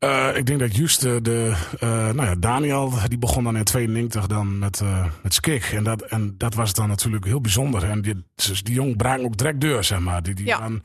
Eh, 0.00 0.28
ik 0.36 0.46
denk 0.46 0.60
dat 0.60 0.76
juist 0.76 1.00
de, 1.00 1.18
de 1.22 1.52
eh, 1.80 1.88
nou 1.88 2.22
ja, 2.22 2.34
Daniel, 2.34 2.92
die 3.08 3.18
begon 3.18 3.44
dan 3.44 3.56
in 3.56 3.64
92 3.64 4.26
dan 4.26 4.58
met, 4.58 4.80
eh 4.80 5.04
met 5.22 5.34
Skik. 5.34 5.64
En 5.64 5.84
dat, 5.84 6.02
en 6.02 6.34
dat 6.38 6.54
was 6.54 6.74
dan 6.74 6.88
natuurlijk 6.88 7.24
heel 7.24 7.40
bijzonder. 7.40 7.84
En 7.84 8.02
die, 8.02 8.24
dus 8.34 8.62
die 8.62 8.74
jongen 8.74 8.96
braken 8.96 9.24
ook 9.24 9.36
direct 9.36 9.60
deur, 9.60 9.84
zeg 9.84 9.98
maar. 9.98 10.22
Die, 10.22 10.34
die 10.34 10.46
Ja. 10.46 10.58
waren- 10.58 10.82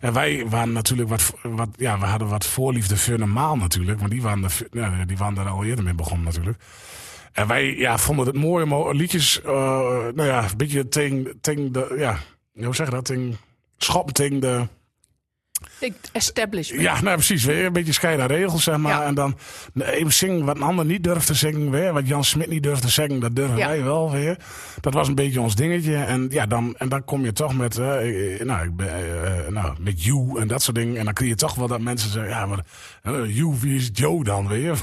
en 0.00 0.12
wij 0.12 0.46
waren 0.48 0.72
natuurlijk 0.72 1.08
wat, 1.08 1.34
wat, 1.42 1.68
ja, 1.76 1.98
we 1.98 2.04
hadden 2.06 2.28
wat 2.28 2.46
voorliefde 2.46 2.96
voor 2.96 3.18
normaal 3.18 3.56
natuurlijk. 3.56 3.98
Want 3.98 4.10
die 4.10 4.22
waren, 4.22 4.44
er, 4.44 4.56
ja, 4.70 5.04
die 5.04 5.16
waren 5.16 5.34
daar 5.34 5.48
al 5.48 5.64
eerder 5.64 5.84
mee 5.84 5.94
begonnen 5.94 6.24
natuurlijk. 6.26 6.58
En 7.32 7.46
wij 7.46 7.76
ja, 7.76 7.98
vonden 7.98 8.26
het 8.26 8.36
mooie 8.36 8.64
mo- 8.64 8.90
liedjes, 8.92 9.40
nou 9.44 10.22
ja, 10.24 10.42
een 10.44 10.56
beetje 10.56 10.88
tegen, 10.88 11.38
tegen 11.40 11.72
de, 11.72 11.94
ja, 11.98 12.18
hoe 12.64 12.74
zeg 12.74 12.86
je 12.86 12.92
dat? 12.94 13.04
Tegen, 13.04 13.36
schop 13.76 14.10
tegen 14.12 14.40
de... 14.40 14.66
Ik 15.80 15.94
establishment. 16.12 16.82
Ja, 16.82 17.00
nou 17.02 17.14
precies. 17.16 17.44
Weer 17.44 17.64
een 17.64 17.72
beetje 17.72 17.92
scheiden 17.92 18.26
regels, 18.26 18.62
zeg 18.64 18.76
maar. 18.76 18.92
Ja. 18.92 19.04
En 19.04 19.14
dan 19.14 19.36
even 19.80 20.12
zingen 20.12 20.44
wat 20.44 20.56
een 20.56 20.62
ander 20.62 20.84
niet 20.84 21.04
durft 21.04 21.26
te 21.26 21.34
zingen. 21.34 21.70
Weer. 21.70 21.92
Wat 21.92 22.08
Jan 22.08 22.24
Smit 22.24 22.48
niet 22.48 22.62
durft 22.62 22.82
te 22.82 22.88
zingen, 22.88 23.20
dat 23.20 23.36
durven 23.36 23.56
Ja. 23.56 23.66
wij 23.66 23.82
wel 23.82 24.10
weer. 24.10 24.36
Dat 24.80 24.94
was 24.94 25.08
een 25.08 25.14
beetje 25.14 25.40
ons 25.40 25.54
dingetje. 25.54 25.96
En, 25.96 26.26
ja, 26.30 26.46
dan, 26.46 26.74
en 26.78 26.88
dan 26.88 27.04
kom 27.04 27.24
je 27.24 27.32
toch 27.32 27.56
met, 27.56 27.78
eh, 27.78 27.84
nou, 28.40 28.64
ik 28.64 28.76
ben, 28.76 28.88
eh, 28.88 29.38
eh, 29.38 29.48
nou, 29.52 29.74
met 29.80 30.04
you 30.04 30.40
en 30.40 30.48
dat 30.48 30.62
soort 30.62 30.76
dingen. 30.76 30.96
En 30.96 31.04
dan 31.04 31.14
kun 31.14 31.26
je 31.26 31.34
toch 31.34 31.54
wel 31.54 31.66
dat 31.68 31.80
mensen 31.80 32.10
zeggen, 32.10 32.30
ja, 32.30 32.46
maar 32.46 32.64
you, 33.28 33.54
wie 33.60 33.76
is 33.76 33.90
Joe 33.92 34.24
dan 34.24 34.48
weer? 34.48 34.78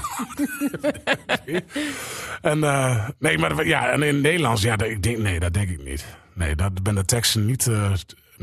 en 2.42 2.58
nee, 3.18 3.38
maar 3.38 3.66
ja, 3.66 3.90
en 3.90 4.02
in 4.02 4.14
het 4.14 4.22
Nederlands, 4.22 4.62
ja, 4.62 4.76
dat- 4.76 4.88
ik 4.88 5.02
denk, 5.02 5.18
nee, 5.18 5.40
dat 5.40 5.54
denk 5.54 5.68
ik 5.68 5.84
niet. 5.84 6.04
Nee, 6.34 6.54
dat 6.56 6.82
ben 6.82 6.94
de 6.94 7.04
teksten 7.04 7.46
niet, 7.46 7.70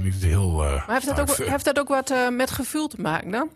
niet 0.03 0.23
heel. 0.23 0.63
eh, 0.65 0.87
Maar 0.87 0.95
heeft 1.01 1.05
dat, 1.15 1.19
ook, 1.19 1.37
nou, 1.37 1.49
heeft 1.49 1.65
dat 1.65 1.79
ook 1.79 1.87
wat 1.87 2.09
eh, 2.11 2.29
met 2.29 2.51
gevoel 2.51 2.87
te 2.87 3.01
maken 3.01 3.31
dan? 3.31 3.49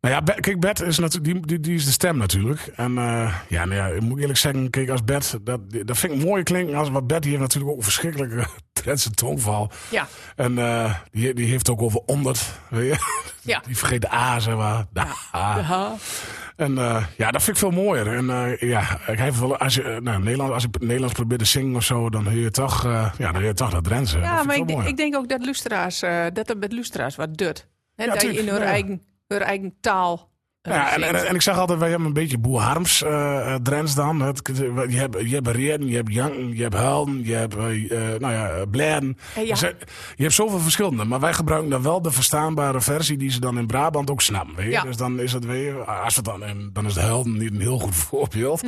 Nou 0.00 0.14
ja, 0.14 0.34
kijk, 0.34 0.60
Bert 0.60 0.80
is 0.80 0.98
natuurlijk, 0.98 1.32
die, 1.34 1.46
die, 1.46 1.60
die 1.60 1.74
is 1.74 1.84
de 1.84 1.90
stem 1.90 2.16
natuurlijk. 2.16 2.60
En 2.76 2.98
eh, 2.98 3.34
ja, 3.48 3.64
nou 3.64 3.74
ja, 3.74 3.86
ik 3.86 4.00
moet 4.00 4.20
eerlijk 4.20 4.38
zeggen, 4.38 4.70
kijk, 4.70 4.88
als 4.88 5.04
Bert, 5.04 5.38
dat, 5.42 5.60
dat 5.84 5.98
vind 5.98 6.12
ik 6.12 6.24
mooi 6.24 6.42
klinken. 6.42 6.74
Als 6.76 6.90
wat 6.90 7.06
Bert, 7.06 7.22
die 7.22 7.30
heeft 7.30 7.42
natuurlijk 7.42 7.70
ook 7.72 7.76
een 7.78 7.84
verschrikkelijke 7.84 8.46
Drentse 8.72 9.10
tongval. 9.10 9.70
Ja, 9.90 10.08
En 10.36 10.58
eh, 10.58 10.94
die, 11.10 11.34
die 11.34 11.46
heeft 11.46 11.70
ook 11.70 11.82
over 11.82 12.00
100, 12.06 12.50
weet 12.70 12.94
je. 12.94 12.98
Ja. 13.42 13.62
Die 13.66 13.76
vergeet 13.76 14.00
de 14.00 14.12
A, 14.12 14.38
zeg 14.38 14.56
maar. 14.56 14.84
De 14.92 15.04
A. 15.34 15.94
En 16.58 16.78
eh, 16.78 17.04
ja, 17.16 17.30
dat 17.30 17.42
vind 17.42 17.56
ik 17.56 17.62
veel 17.62 17.82
mooier. 17.82 18.06
En 18.14 18.30
eh, 18.30 18.56
ja, 18.68 18.98
ik 19.06 19.18
heeft 19.18 19.38
wel, 19.40 19.56
als, 19.56 19.74
je, 19.74 19.82
eh, 19.82 20.00
nou, 20.00 20.22
Nederland, 20.22 20.52
als 20.52 20.64
ik 20.64 20.80
Nederlands 20.80 21.14
probeer 21.14 21.38
te 21.38 21.44
zingen 21.44 21.76
of 21.76 21.84
zo, 21.84 22.10
dan 22.10 22.24
hoor 22.24 22.32
je 22.32 22.50
toch, 22.50 22.84
eh, 22.84 23.12
ja, 23.18 23.24
dan 23.24 23.34
hoor 23.34 23.44
je 23.44 23.54
toch 23.54 23.70
dat 23.70 23.84
Drentse. 23.84 24.18
ja 24.18 24.36
dat 24.36 24.46
maar 24.46 24.56
ik, 24.56 24.70
ik, 24.70 24.96
denk- 24.96 25.16
ook 25.16 25.28
dat 25.28 25.44
lustra's, 25.44 26.00
dat 26.32 26.48
het 26.48 26.58
met 26.58 26.72
lustra's 26.72 27.16
wat 27.16 27.36
dut. 27.36 27.68
Ja, 27.94 28.06
dat 28.06 28.22
je 28.22 28.32
in 28.38 28.48
hun, 28.48 28.60
ja. 28.60 28.64
eigen, 28.64 29.02
hun 29.26 29.40
eigen 29.40 29.74
taal 29.80 30.27
Ja, 30.68 30.92
en, 30.94 31.02
en, 31.02 31.26
en 31.28 31.34
ik 31.34 31.42
zeg 31.42 31.58
altijd, 31.58 31.78
wij 31.78 31.88
hebben 31.88 32.06
een 32.06 32.12
beetje 32.12 32.38
Boer 32.38 32.60
Harms 32.60 33.02
eh 33.02 33.54
eh, 33.54 33.94
dan. 33.94 34.20
Het, 34.20 34.50
je 34.88 34.96
hebt, 34.96 35.20
je 35.20 35.34
hebt 35.34 35.46
reden, 35.48 35.86
je 35.88 35.96
hebt 35.96 36.12
janken, 36.12 36.56
je 36.56 36.62
hebt 36.62 36.74
huilen, 36.74 37.24
je 37.24 37.34
hebt 37.34 37.54
eh, 37.56 37.60
nou 38.18 38.32
ja, 38.32 38.64
ja. 39.34 39.50
Er 39.50 39.56
zijn- 39.56 39.74
Je 40.16 40.22
hebt 40.22 40.34
zoveel 40.34 40.58
verschillende, 40.58 41.04
maar 41.04 41.20
wij 41.20 41.32
gebruiken 41.32 41.70
dan 41.70 41.82
wel 41.82 42.02
de 42.02 42.10
verstaanbare 42.10 42.80
versie 42.80 43.16
die 43.16 43.30
ze 43.30 43.40
dan 43.40 43.58
in 43.58 43.66
Brabant 43.66 44.10
ook 44.10 44.20
snappen. 44.20 44.56
Weet 44.56 44.64
je? 44.64 44.70
Ja. 44.70 44.82
Dus 44.82 44.96
dan 44.96 45.20
is 45.20 45.32
het 45.32 45.44
weer, 45.46 45.84
als 45.84 46.16
we 46.16 46.22
dan, 46.22 46.42
en 46.44 46.70
dan 46.72 46.86
is 46.86 46.94
de 46.94 47.00
huilen 47.00 47.38
niet 47.38 47.50
een 47.54 47.60
heel 47.60 47.78
goed 47.78 47.94
voorbeeld. 48.08 48.62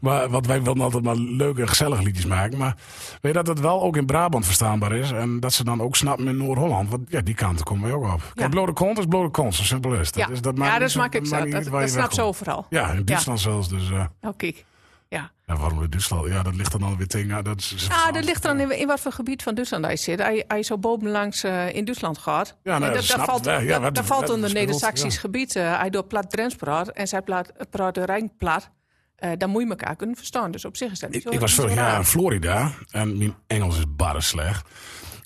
maar 0.00 0.28
wat 0.28 0.46
wij 0.46 0.62
willen 0.62 0.80
altijd 0.82 1.04
maar 1.04 1.16
leuke 1.16 1.60
en 1.60 1.68
gezellige 1.68 2.02
liedjes 2.02 2.26
maken. 2.26 2.58
Maar 2.58 2.76
weet 3.20 3.32
je 3.34 3.38
dat 3.42 3.46
het 3.46 3.60
wel 3.60 3.82
ook 3.82 3.96
in 3.96 4.06
Brabant 4.06 4.44
verstaanbaar 4.44 4.92
is 4.92 5.10
en 5.12 5.40
dat 5.40 5.52
ze 5.52 5.64
dan 5.64 5.80
ook 5.82 5.96
snappen 5.96 6.28
in 6.28 6.36
Noord-Holland. 6.36 6.90
Want 6.90 7.02
ja, 7.08 7.20
die 7.20 7.34
kant 7.34 7.62
komen 7.62 7.84
wij 7.84 7.92
ook 7.92 8.12
op. 8.12 8.32
Kijk, 8.34 8.50
blode 8.50 8.72
kont 8.72 8.98
is 8.98 9.04
blode 9.08 9.30
kont, 9.30 9.54
zo 9.54 9.62
simpel 9.62 9.92
is 9.94 10.06
het. 10.06 10.16
ja, 10.16 10.26
Dus 10.26 10.40
dat 10.40 10.52
ja, 10.56 10.64
maakt 10.64 10.80
dat 10.80 10.94
maakt 10.94 11.14
ik 11.14 11.30
maakt 11.30 11.43
Dat, 11.50 11.54
uit 11.54 11.68
waar 11.68 11.80
dat 11.80 11.90
je 11.90 11.96
snap 11.96 12.12
ze 12.12 12.22
overal. 12.22 12.66
Ja, 12.70 12.90
in 12.90 13.04
Duitsland 13.04 13.40
zelfs. 13.40 13.68
Dus 13.68 13.90
eh, 13.90 14.04
Oh, 14.20 14.32
kijk. 14.36 14.64
Ja. 15.08 15.30
ja, 15.46 15.56
waarom 15.56 15.82
in 15.82 15.90
Duitsland? 15.90 16.28
Ja, 16.28 16.42
dat 16.42 16.54
ligt 16.54 16.72
er 16.72 16.78
dan 16.78 16.96
weer 16.96 17.06
tegen. 17.06 17.44
Dat 17.44 17.58
is, 17.58 17.88
Ah, 17.90 18.12
dat 18.12 18.24
ligt 18.24 18.44
er 18.44 18.56
dan 18.56 18.60
in, 18.70 18.78
in 18.78 18.86
wat 18.86 19.00
voor 19.00 19.12
gebied 19.12 19.42
van 19.42 19.54
Duitsland 19.54 19.84
hij 19.84 19.96
zit. 19.96 20.18
Hij, 20.18 20.44
hij 20.48 20.62
zo 20.62 20.78
bovenlangs 20.78 21.42
eh 21.44 21.74
in 21.74 21.84
Duitsland 21.84 22.18
gaat. 22.18 22.56
Ja, 22.62 22.78
nou, 22.78 22.92
dat 22.92 23.04
valt, 23.04 23.46
ik. 23.46 23.60
Ja, 23.62 23.90
dat, 23.90 24.04
valt 24.06 24.30
onder 24.30 24.52
Neder-Saxisch 24.52 25.14
ja. 25.14 25.20
gebied. 25.20 25.56
eh, 25.56 25.78
hij 25.78 25.90
door 25.90 26.04
plat 26.04 26.30
Drents 26.30 26.54
praat 26.54 26.88
en 26.88 27.08
zij 27.08 27.22
praat, 27.22 27.52
praat 27.70 27.94
de 27.94 28.04
Rijn 28.04 28.36
plat. 28.36 28.70
Eh, 29.16 29.30
dan 29.38 29.50
moet 29.50 29.62
je 29.62 29.68
elkaar 29.68 29.96
kunnen 29.96 30.16
verstaan. 30.16 30.50
Dus 30.50 30.64
op 30.64 30.76
zich 30.76 30.90
is 30.90 30.98
dat 30.98 31.10
niet 31.10 31.18
ik, 31.18 31.26
zo 31.26 31.32
ik 31.34 31.40
was 31.40 31.50
niet 31.50 31.58
zo 31.60 31.62
vorig 31.66 31.76
jaar 31.78 31.98
in 31.98 32.04
Florida 32.04 32.70
en 32.90 33.18
mijn 33.18 33.34
Engels 33.46 33.76
is 33.78 33.84
barre 33.96 34.20
slecht. 34.20 34.68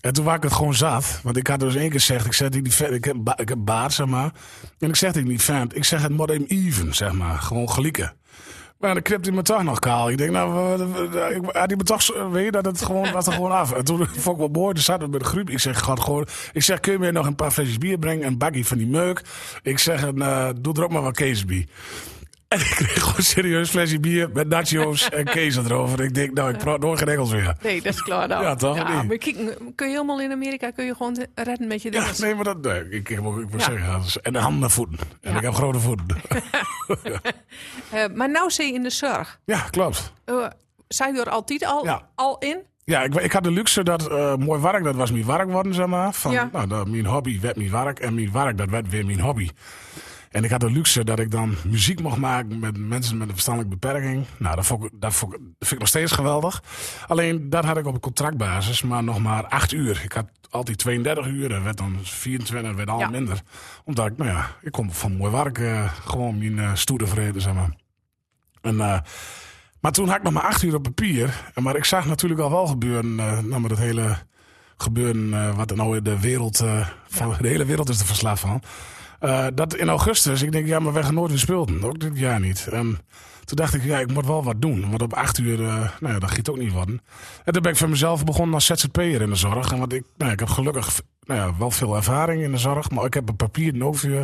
En 0.00 0.12
toen 0.12 0.24
was 0.24 0.34
ik 0.34 0.42
het 0.42 0.52
gewoon 0.52 0.74
zat. 0.74 1.20
Want 1.22 1.36
ik 1.36 1.46
had 1.46 1.60
dus 1.60 1.74
één 1.74 1.90
keer 1.90 2.00
gezegd, 2.00 2.26
ik, 2.26 2.32
zeg, 2.32 2.48
die 2.48 2.88
ik, 2.90 3.04
heb, 3.04 3.16
ik 3.36 3.64
baard, 3.64 3.92
zeg 3.92 4.06
maar. 4.06 4.32
En 4.78 4.88
ik 4.88 4.96
zeg 4.96 5.12
tegen 5.12 5.28
die 5.28 5.40
vent, 5.40 5.76
ik 5.76 5.84
zeg 5.84 6.02
het 6.02 6.12
moet 6.12 6.50
even 6.50 6.94
zeg 6.94 7.12
maar. 7.12 7.38
Gewoon 7.38 7.70
gelieken. 7.70 8.12
Maar 8.78 8.94
dan 8.94 9.02
knipt 9.02 9.26
hij 9.26 9.34
me 9.34 9.42
toch 9.42 9.62
nog 9.62 9.78
kaal. 9.78 10.10
Ik 10.10 10.18
denk, 10.18 10.30
nou, 10.30 10.50
had 11.42 11.66
hij 11.66 11.76
me 11.76 11.82
toch, 11.82 12.30
weet 12.30 12.44
je, 12.44 12.50
dat 12.50 12.64
het 12.64 12.82
gewoon, 12.82 13.12
was 13.12 13.26
er 13.26 13.32
gewoon 13.32 13.50
af. 13.52 13.72
En 13.72 13.84
toen 13.84 14.06
vond 14.16 14.40
ik 14.40 14.52
wel 14.52 14.62
mooi, 14.62 14.74
toen 14.74 14.82
zaten 14.82 15.04
we 15.04 15.10
met 15.10 15.20
de 15.20 15.26
groep. 15.26 15.50
Ik 15.50 15.58
zeg, 15.58 15.78
gaat 15.78 16.00
gewoon, 16.00 16.26
ik 16.52 16.62
zeg, 16.62 16.80
kun 16.80 16.92
je 16.92 16.98
me 16.98 17.12
nog 17.12 17.26
een 17.26 17.34
paar 17.34 17.50
flesjes 17.50 17.78
bier 17.78 17.98
brengen? 17.98 18.26
Een 18.26 18.38
bakje 18.38 18.64
van 18.64 18.78
die 18.78 18.86
meuk. 18.86 19.22
Ik 19.62 19.78
zeg, 19.78 20.04
en, 20.04 20.22
eh, 20.22 20.48
doe 20.60 20.74
er 20.74 20.84
ook 20.84 20.92
maar 20.92 21.02
wat 21.02 21.16
kees 21.16 21.44
bij. 21.44 21.66
En 22.48 22.58
ik 22.60 22.66
kreeg 22.66 23.02
gewoon 23.02 23.22
serieus 23.22 23.70
flesje 23.70 24.00
bier 24.00 24.30
met 24.32 24.48
nachos 24.48 25.08
en 25.08 25.24
kees 25.24 25.56
erover. 25.56 26.00
Ik 26.00 26.14
denk, 26.14 26.32
nou, 26.34 26.50
ik 26.50 26.58
praat 26.58 26.80
nooit 26.80 26.98
geen 26.98 27.08
Engels 27.08 27.30
meer. 27.30 27.56
Nee, 27.62 27.82
dat 27.82 27.94
is 27.94 28.02
klaar 28.02 28.28
dan. 28.28 28.42
Ja, 28.42 28.54
toch? 28.54 28.76
Ja, 28.76 29.02
maar 29.02 29.16
kijk, 29.16 29.36
kun 29.74 29.86
je 29.86 29.92
helemaal 29.92 30.20
in 30.20 30.32
Amerika 30.32 30.70
kun 30.70 30.84
je 30.84 30.94
gewoon 30.94 31.26
redden 31.34 31.66
met 31.68 31.82
je 31.82 31.92
Ja, 31.92 32.00
dinges. 32.00 32.18
nee, 32.18 32.34
maar 32.34 32.44
dat, 32.44 32.60
nee, 32.62 32.88
ik, 32.88 33.08
ik, 33.08 33.20
moet- 33.20 33.46
Ja. 33.52 33.58
zeggen, 33.58 34.22
en 34.22 34.32
de 34.32 34.38
handen 34.38 34.62
en 34.62 34.70
voeten. 34.70 34.98
En 35.20 35.36
ik 35.36 35.42
heb 35.42 35.54
grote 35.54 35.78
voeten. 35.80 36.06
Eh, 37.90 38.04
maar 38.14 38.30
nou 38.30 38.50
zie 38.50 38.66
je 38.66 38.72
in 38.72 38.82
de 38.82 38.90
zorg. 38.90 39.38
ja, 39.44 39.58
klopt. 39.70 40.12
Uh, 40.26 40.46
zijn 40.88 41.14
je 41.14 41.20
er 41.20 41.30
altijd 41.30 41.64
al, 41.64 42.02
al 42.14 42.38
in? 42.38 42.58
Ja, 42.84 43.02
ik, 43.02 43.14
ik 43.14 43.32
had 43.32 43.42
de 43.44 43.50
luxe 43.50 43.82
dat 43.84 44.10
eh, 44.10 44.34
mooi 44.36 44.60
werk, 44.60 44.84
dat 44.84 44.94
was 44.94 45.10
mijn 45.10 45.26
werk 45.26 45.50
worden, 45.50 45.74
zeg 45.74 45.86
maar. 45.86 46.12
Van, 46.12 46.32
nou, 46.52 46.66
dat, 46.66 46.88
mijn 46.88 47.06
hobby 47.06 47.40
werd 47.40 47.56
mijn 47.56 47.70
werk 47.70 47.98
en 47.98 48.14
mijn 48.14 48.32
werk, 48.32 48.58
dat 48.58 48.68
werd 48.68 48.88
weer 48.90 49.06
mijn 49.06 49.20
hobby. 49.20 49.48
En 50.30 50.44
ik 50.44 50.50
had 50.50 50.60
de 50.60 50.70
luxe 50.70 51.04
dat 51.04 51.18
ik 51.18 51.30
dan 51.30 51.54
muziek 51.66 52.00
mocht 52.00 52.16
maken 52.16 52.58
met 52.58 52.78
mensen 52.78 53.16
met 53.16 53.26
een 53.28 53.34
verstandelijke 53.34 53.76
beperking. 53.78 54.24
Nou, 54.38 54.56
dat 54.56 54.66
vond, 54.66 54.84
ik, 54.84 54.90
dat, 54.94 55.14
vond, 55.14 55.32
ik- 55.34 55.38
dat 55.40 55.52
vind 55.58 55.72
ik 55.72 55.78
nog 55.78 55.88
steeds 55.88 56.12
geweldig. 56.12 56.62
Alleen, 57.06 57.50
dat 57.50 57.64
had 57.64 57.76
ik 57.78 57.86
op 57.86 57.94
een 57.94 58.00
contractbasis, 58.00 58.82
maar 58.82 59.04
nog 59.04 59.18
maar 59.18 59.46
acht 59.46 59.72
uur. 59.72 60.00
Ik 60.04 60.12
had 60.12 60.26
altijd 60.50 60.78
32 60.78 61.26
uur, 61.26 61.48
dat 61.48 61.62
werd 61.62 61.76
dan 61.76 61.96
24, 62.02 62.66
dat 62.66 62.76
werd 62.76 62.90
al 62.90 62.98
Ja. 62.98 63.08
minder. 63.08 63.40
Omdat 63.84 64.06
ik, 64.06 64.16
nou 64.16 64.30
ja, 64.30 64.56
ik 64.62 64.72
kom 64.72 64.92
van 64.92 65.16
mooi 65.16 65.32
werk 65.32 65.58
eh, 65.58 65.92
gewoon 66.04 66.38
mijn 66.38 66.56
uh, 66.56 66.74
stoere 66.74 67.06
vrede, 67.06 67.40
zeg 67.40 67.54
maar. 67.54 67.70
En, 68.60 68.80
eh, 68.80 68.98
maar 69.80 69.92
toen 69.92 70.06
had 70.08 70.16
ik 70.16 70.22
nog 70.22 70.32
maar 70.32 70.42
acht 70.42 70.62
uur 70.62 70.74
op 70.74 70.82
papier. 70.82 71.50
En 71.54 71.62
Maar 71.62 71.76
ik 71.76 71.84
zag 71.84 72.06
natuurlijk 72.06 72.40
al 72.40 72.50
wel 72.50 72.66
gebeuren, 72.66 73.18
eh 73.20 73.38
nou, 73.38 73.60
met 73.60 73.70
het 73.70 73.80
hele 73.80 74.16
gebeuren 74.76 75.34
eh, 75.34 75.56
wat 75.56 75.70
er 75.70 75.76
nou 75.76 75.96
in 75.96 76.02
de 76.04 76.20
wereld, 76.20 76.60
eh, 76.60 76.88
van, 77.08 77.34
de 77.40 77.48
hele 77.48 77.64
wereld 77.64 77.88
is 77.88 78.00
er 78.00 78.06
verslaafd 78.06 78.40
van. 78.40 78.62
Eh, 79.18 79.46
dat 79.54 79.74
in 79.74 79.88
augustus, 79.88 80.42
ik 80.42 80.52
denk, 80.52 80.66
ja, 80.66 80.78
maar 80.78 80.92
we 80.92 81.02
gaan 81.02 81.14
nooit 81.14 81.30
weer 81.30 81.38
spelen. 81.38 81.84
Ook 81.84 82.00
dit 82.00 82.18
jaar 82.18 82.40
niet. 82.40 82.68
En 82.70 82.98
toen 83.44 83.56
dacht 83.56 83.74
ik, 83.74 83.84
ja, 83.84 83.98
ik 83.98 84.12
moet 84.12 84.26
wel 84.26 84.44
wat 84.44 84.62
doen. 84.62 84.90
Want 84.90 85.02
op 85.02 85.12
acht 85.12 85.38
uur, 85.38 85.60
eh, 85.60 85.90
nou 86.00 86.14
ja, 86.14 86.18
dat 86.18 86.30
giet 86.30 86.48
ook 86.48 86.58
niet 86.58 86.72
worden. 86.72 87.00
En 87.44 87.52
toen 87.52 87.62
ben 87.62 87.72
ik 87.72 87.78
voor 87.78 87.88
mezelf 87.88 88.24
begonnen 88.24 88.54
als 88.54 88.66
ZZP'er 88.66 89.20
in 89.20 89.30
de 89.30 89.36
zorg. 89.36 89.72
En 89.72 89.78
want 89.78 89.92
ik, 89.92 90.04
nou 90.16 90.32
ik 90.32 90.38
heb 90.38 90.48
gelukkig 90.48 91.00
nou 91.28 91.40
ja, 91.40 91.58
wel 91.58 91.70
veel 91.70 91.96
ervaring 91.96 92.42
in 92.42 92.50
de 92.50 92.58
zorg. 92.58 92.90
Maar 92.90 93.04
ik 93.04 93.14
heb 93.14 93.28
een 93.28 93.36
papier 93.36 93.74
noodvuur. 93.74 94.20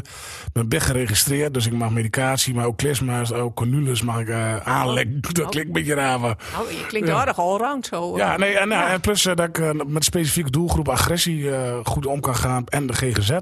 Ik 0.52 0.68
ben 0.68 0.80
geregistreerd. 0.80 1.54
Dus 1.54 1.66
ik 1.66 1.72
mag 1.72 1.90
medicatie, 1.90 2.54
maar 2.54 2.64
ook 2.66 2.76
klisma's, 2.76 3.32
ook 3.32 3.54
conules 3.56 4.02
mag 4.02 4.20
ik 4.20 4.28
eh 4.28 4.56
aanleggen. 4.56 5.20
Dat 5.32 5.32
klinkt 5.32 5.56
een 5.56 5.72
beetje 5.72 5.94
raar, 5.94 6.20
maar... 6.20 6.36
Nou, 6.52 6.68
je 6.70 6.86
klinkt 6.86 7.08
Ja. 7.08 7.14
aardig 7.14 7.38
allround 7.38 7.86
zo. 7.86 8.16
Ja, 8.16 8.36
nee, 8.36 8.58
en, 8.58 8.68
Ja. 8.68 8.88
en 8.92 9.00
plus 9.00 9.26
eh, 9.26 9.34
dat 9.34 9.48
ik 9.48 9.58
eh, 9.58 9.70
met 9.86 10.04
specifieke 10.04 10.50
doelgroep 10.50 10.88
agressie 10.88 11.50
goed 11.84 12.06
om 12.06 12.20
kan 12.20 12.36
gaan 12.36 12.66
en 12.66 12.86
de 12.86 12.92
GGZ. 12.92 13.38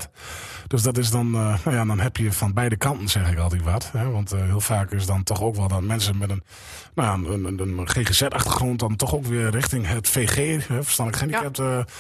Dus 0.67 0.83
dat 0.83 0.99
is 0.99 1.11
dan, 1.11 1.31
nou 1.31 1.57
ja, 1.65 1.85
dan 1.85 2.01
heb 2.01 2.17
je 2.17 2.33
van 2.33 2.53
beide 2.53 2.77
kanten 2.77 3.09
zeg 3.09 3.31
ik 3.33 3.39
altijd 3.39 3.63
wat. 3.63 3.91
Hè? 3.93 4.11
Want 4.11 4.31
heel 4.37 4.61
vaak 4.61 4.91
is 4.91 5.07
dan 5.07 5.23
toch 5.23 5.43
ook 5.43 5.57
wel 5.57 5.69
dat 5.69 5.81
mensen 5.83 6.19
met 6.19 6.31
een, 6.31 6.43
nou, 6.95 7.23
ja, 7.23 7.31
een, 7.33 7.45
een, 7.45 7.79
een 7.79 7.89
GGZ-achtergrond 7.89 8.79
dan 8.79 8.97
toch 8.97 9.15
ook 9.15 9.25
weer 9.25 9.51
richting 9.51 9.87
het 9.87 10.09
VG, 10.09 10.67
hè, 10.69 10.83
verstandelijk 10.83 11.23
gehandicapt. 11.33 11.59
eh, 11.59 11.95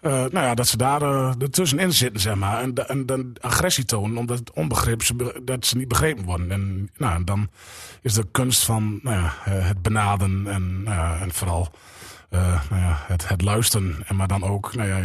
eh, 0.00 0.12
nou 0.12 0.46
ja, 0.46 0.54
dat 0.54 0.68
ze 0.68 0.76
daar 0.76 1.02
eh, 1.02 1.32
ertussenin 1.38 1.92
zitten, 1.92 2.20
zeg 2.20 2.34
maar. 2.34 2.60
En, 2.62 2.74
en 2.88 3.06
dan 3.06 3.36
agressie 3.40 3.84
tonen, 3.84 4.16
omdat 4.16 4.38
het 4.38 4.52
onbegrip, 4.52 5.02
ze, 5.02 5.40
dat 5.44 5.66
ze 5.66 5.76
niet 5.76 5.88
begrepen 5.88 6.24
worden. 6.24 6.50
En 6.50 6.90
nou, 6.96 7.24
dan 7.24 7.48
is 8.02 8.14
de 8.14 8.26
kunst 8.30 8.64
van 8.64 9.00
nou 9.02 9.16
ja, 9.16 9.34
eh, 9.44 9.66
het 9.66 9.82
benaden 9.82 10.46
en, 10.46 10.82
nou 10.82 11.20
en 11.20 11.32
vooral 11.32 11.70
nou 12.30 12.80
ja, 12.80 12.96
het, 13.06 13.28
het 13.28 13.42
luisteren. 13.42 13.96
En 14.06 14.16
maar 14.16 14.28
dan 14.28 14.44
ook, 14.44 14.74
nou 14.74 14.88
ja, 14.88 15.00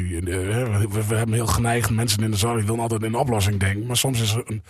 we 0.89 1.15
hebben 1.15 1.33
heel 1.33 1.47
geneigd, 1.47 1.89
mensen 1.89 2.23
in 2.23 2.31
de 2.31 2.37
zorg 2.37 2.55
die 2.55 2.65
willen 2.65 2.81
altijd 2.81 3.01
in 3.01 3.07
een 3.07 3.19
oplossing 3.19 3.59
denken. 3.59 3.85
Maar 3.85 3.97
soms 3.97 4.21
is 4.21 4.33
er 4.33 4.43
een, 4.45 4.63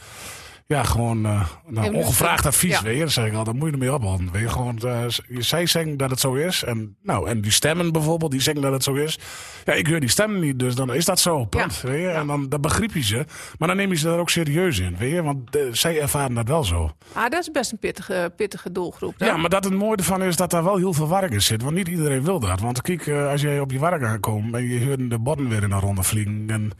ja, 0.67 0.83
gewoon 0.83 1.25
eh, 1.25 1.47
nou, 1.67 1.93
ongevraagd 1.93 2.45
advies, 2.45 2.79
ja. 2.79 2.97
Dan 2.99 3.09
zeg 3.09 3.25
ik 3.25 3.33
altijd, 3.33 3.55
moet 3.55 3.65
je 3.67 3.73
ermee 3.73 3.93
ophouden. 3.93 4.31
Weet 4.31 4.41
je, 4.41 4.49
gewoon, 4.49 4.77
eh, 4.77 5.03
zij 5.27 5.65
zeggen 5.65 5.97
dat 5.97 6.09
het 6.09 6.19
zo 6.19 6.33
is. 6.33 6.63
En, 6.63 6.95
nou, 7.03 7.29
en 7.29 7.41
die 7.41 7.51
stemmen 7.51 7.91
bijvoorbeeld, 7.91 8.31
die 8.31 8.41
zeggen 8.41 8.63
dat 8.63 8.71
het 8.71 8.83
zo 8.83 8.93
is. 8.93 9.19
Ja, 9.65 9.73
ik 9.73 9.87
hoor 9.87 9.99
die 9.99 10.09
stemmen 10.09 10.39
niet, 10.39 10.59
dus 10.59 10.75
dan 10.75 10.93
is 10.93 11.05
dat 11.05 11.19
zo. 11.19 11.45
Punt, 11.45 11.81
weet 11.81 12.01
je. 12.01 12.09
En 12.09 12.27
dan, 12.27 12.49
dan 12.49 12.61
begrijp 12.61 12.93
je 12.93 13.03
ze. 13.03 13.25
Maar 13.57 13.67
dan 13.67 13.77
neem 13.77 13.89
je 13.89 13.95
ze 13.95 14.05
daar 14.05 14.19
ook 14.19 14.29
serieus 14.29 14.79
in, 14.79 14.97
weet 14.97 15.11
je. 15.11 15.23
Want 15.23 15.55
eh, 15.55 15.61
zij 15.71 16.01
ervaren 16.01 16.35
dat 16.35 16.47
wel 16.47 16.63
zo. 16.63 16.91
Ah, 17.13 17.29
dat 17.29 17.41
is 17.41 17.51
best 17.51 17.71
een 17.71 17.79
pittige, 17.79 18.33
pittige 18.35 18.71
doelgroep. 18.71 19.13
dan. 19.17 19.27
Ja, 19.27 19.37
maar 19.37 19.49
dat 19.49 19.63
het 19.63 19.73
mooie 19.73 19.95
ervan 19.95 20.23
is 20.23 20.35
dat 20.35 20.51
daar 20.51 20.63
wel 20.63 20.77
heel 20.77 20.93
veel 20.93 21.09
werk 21.09 21.31
in 21.31 21.41
zit. 21.41 21.61
Want 21.61 21.75
niet 21.75 21.87
iedereen 21.87 22.23
wil 22.23 22.39
dat. 22.39 22.59
Want 22.59 22.81
kijk, 22.81 23.07
als 23.07 23.41
jij 23.41 23.59
op 23.59 23.71
je 23.71 23.79
werk 23.79 24.03
aankomt 24.03 24.53
en 24.53 24.67
je 24.67 24.85
hoort 24.85 25.09
de 25.09 25.19
borden 25.19 25.49
weer 25.49 25.63
in 25.63 25.71
een 25.71 25.79
ronde 25.79 26.03
vliegen. 26.03 26.45
En 26.47 26.71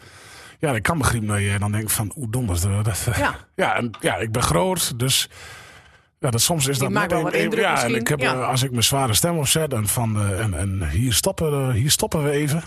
ja, 0.69 0.75
ik 0.75 0.83
kan 0.83 0.97
begrijpen 0.97 1.27
dat 1.29 1.39
je 1.39 1.59
dan 1.59 1.71
denkt 1.71 1.91
van, 1.91 2.11
hoe 2.13 2.29
dom 2.29 2.51
is 2.51 2.61
dat? 2.61 3.07
Ja. 3.15 3.35
ja, 3.55 3.75
en, 3.75 3.91
ja, 3.99 4.15
ik 4.15 4.31
ben 4.31 4.41
groot, 4.43 4.99
dus... 4.99 5.29
Ja, 6.19 6.31
dat 6.31 6.41
soms 6.41 6.67
is 6.67 6.77
Die 6.77 6.83
dat 6.83 6.93
maakt 6.97 7.09
wel 7.11 7.19
een- 7.19 7.25
wat 7.25 7.33
een- 7.33 7.39
indruk 7.39 7.63
Ja, 7.63 7.83
en 7.83 7.95
ik 7.95 8.07
heb, 8.07 8.19
ja. 8.19 8.33
eh, 8.33 8.47
als 8.47 8.63
ik 8.63 8.71
mijn 8.71 8.83
zware 8.83 9.13
stem 9.13 9.37
opzet 9.37 9.73
en 9.73 9.87
van 9.87 10.15
eh, 10.17 10.39
en, 10.39 10.53
en 10.53 10.89
hier, 10.89 11.13
stoppen, 11.13 11.51
eh, 11.53 11.69
hier 11.73 11.91
stoppen 11.91 12.23
we 12.23 12.29
even. 12.29 12.63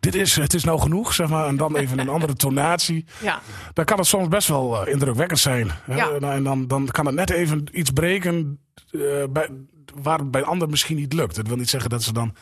Dit 0.00 0.14
is, 0.14 0.36
het 0.36 0.54
is 0.54 0.64
nou 0.64 0.80
genoeg, 0.80 1.14
zeg 1.14 1.28
maar. 1.28 1.46
En 1.46 1.56
dan 1.56 1.76
even 1.80 1.98
een 1.98 2.08
andere 2.08 2.34
tonatie. 2.34 3.04
Ja. 3.22 3.40
Dan 3.72 3.84
kan 3.84 3.98
het 3.98 4.06
soms 4.06 4.28
best 4.28 4.48
wel 4.48 4.86
indrukwekkend 4.86 5.38
zijn. 5.40 5.70
Ja. 5.86 6.10
En 6.20 6.42
dan, 6.42 6.66
dan 6.66 6.86
kan 6.86 7.06
het 7.06 7.14
net 7.14 7.30
even 7.30 7.64
iets 7.72 7.90
breken 7.90 8.58
bij, 9.30 9.48
waar 9.94 10.18
het 10.18 10.30
bij 10.30 10.40
een 10.40 10.46
ander 10.46 10.68
misschien 10.68 10.96
niet 10.96 11.12
lukt. 11.12 11.34
Dat 11.36 11.46
wil 11.48 11.56
niet 11.56 11.70
zeggen 11.70 11.90
dat 11.90 12.02
ze 12.02 12.12
dan 12.12 12.34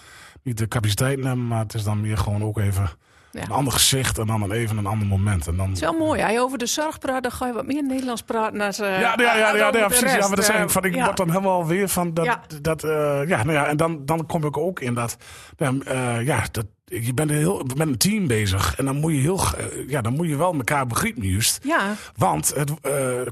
niet 0.45 0.59
de 0.59 0.69
capaciteit 0.69 1.25
hebben, 1.25 1.47
maar 1.47 1.59
het 1.63 1.75
is 1.75 1.85
dan 1.85 2.01
meer 2.01 2.19
gewoon 2.19 2.45
ook 2.45 2.59
even 2.59 2.91
Ja. 3.31 3.43
Een 3.43 3.51
ander 3.51 3.73
gezicht 3.73 4.19
en 4.19 4.27
dan 4.27 4.43
een 4.43 4.53
even 4.53 4.77
een 4.77 4.87
ander 4.87 5.07
moment. 5.09 5.47
En 5.47 5.57
dan, 5.57 5.67
Het 5.67 5.75
is 5.75 5.81
wel 5.81 5.99
mooi. 5.99 6.21
Hij 6.21 6.41
over 6.41 6.59
de 6.59 6.67
zorg 6.67 6.99
praat, 6.99 7.23
dan 7.23 7.33
ga 7.33 7.47
je 7.47 7.53
wat 7.53 7.67
meer 7.67 7.83
Nederlands 7.85 8.23
praten. 8.23 8.61
Als, 8.61 8.79
eh, 8.79 9.01
Ja, 9.01 9.15
ja, 9.17 9.37
ja, 9.37 9.57
ja, 9.57 9.71
ja, 9.73 9.87
precies. 9.87 10.13
Ja, 10.13 10.29
maar 10.29 10.37
dat 10.37 10.49
ik, 10.49 10.55
Eh, 10.55 10.69
van, 10.69 10.85
ik 10.85 10.95
word 10.95 11.17
dan 11.17 11.31
helemaal 11.31 11.67
weer 11.67 11.89
van 11.89 12.15
dat. 12.15 12.25
Ja. 12.25 12.41
dat 12.61 12.85
eh, 12.85 13.21
ja, 13.27 13.43
nou 13.43 13.53
ja, 13.53 13.67
en 13.67 13.77
dan, 13.77 14.05
dan 14.05 14.27
kom 14.27 14.45
ik 14.45 14.57
ook 14.57 14.81
in 14.81 14.95
dat. 14.95 15.17
ja, 15.57 15.73
ja, 16.19 16.45
dat 16.51 16.67
je 16.85 17.15
bent 17.15 17.31
heel, 17.31 17.65
met 17.77 17.89
een 17.89 17.99
team 17.99 18.27
bezig. 18.27 18.77
En 18.77 18.85
dan 18.85 18.97
moet 18.97 19.13
je, 19.13 19.21
heel, 19.21 19.41
ja, 19.87 20.01
dan 20.01 20.13
moet 20.13 20.29
je 20.29 20.37
wel 20.37 20.55
elkaar 20.55 20.87
begrijpen, 20.87 21.23
juist. 21.31 21.59
Ja, 21.63 21.95
Want 22.17 22.55
het, 22.55 22.73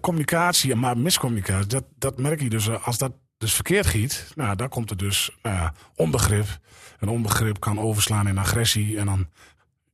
communicatie, 0.00 0.74
maar 0.74 0.98
miscommunicatie, 0.98 1.66
dat, 1.66 1.84
dat 1.98 2.18
merk 2.18 2.40
je 2.40 2.48
dus. 2.48 2.70
Als 2.84 2.98
dat 2.98 3.12
dus 3.38 3.54
verkeerd 3.54 3.86
giet, 3.86 4.32
nou, 4.34 4.56
dan 4.56 4.68
komt 4.68 4.90
er 4.90 4.96
dus 4.96 5.36
nou 5.42 5.70
onbegrip. 5.96 6.46
En 7.02 7.08
onbegrip 7.08 7.60
kan 7.60 7.80
overslaan 7.80 8.28
in 8.28 8.38
agressie. 8.38 8.98
En 8.98 9.06
dan 9.06 9.26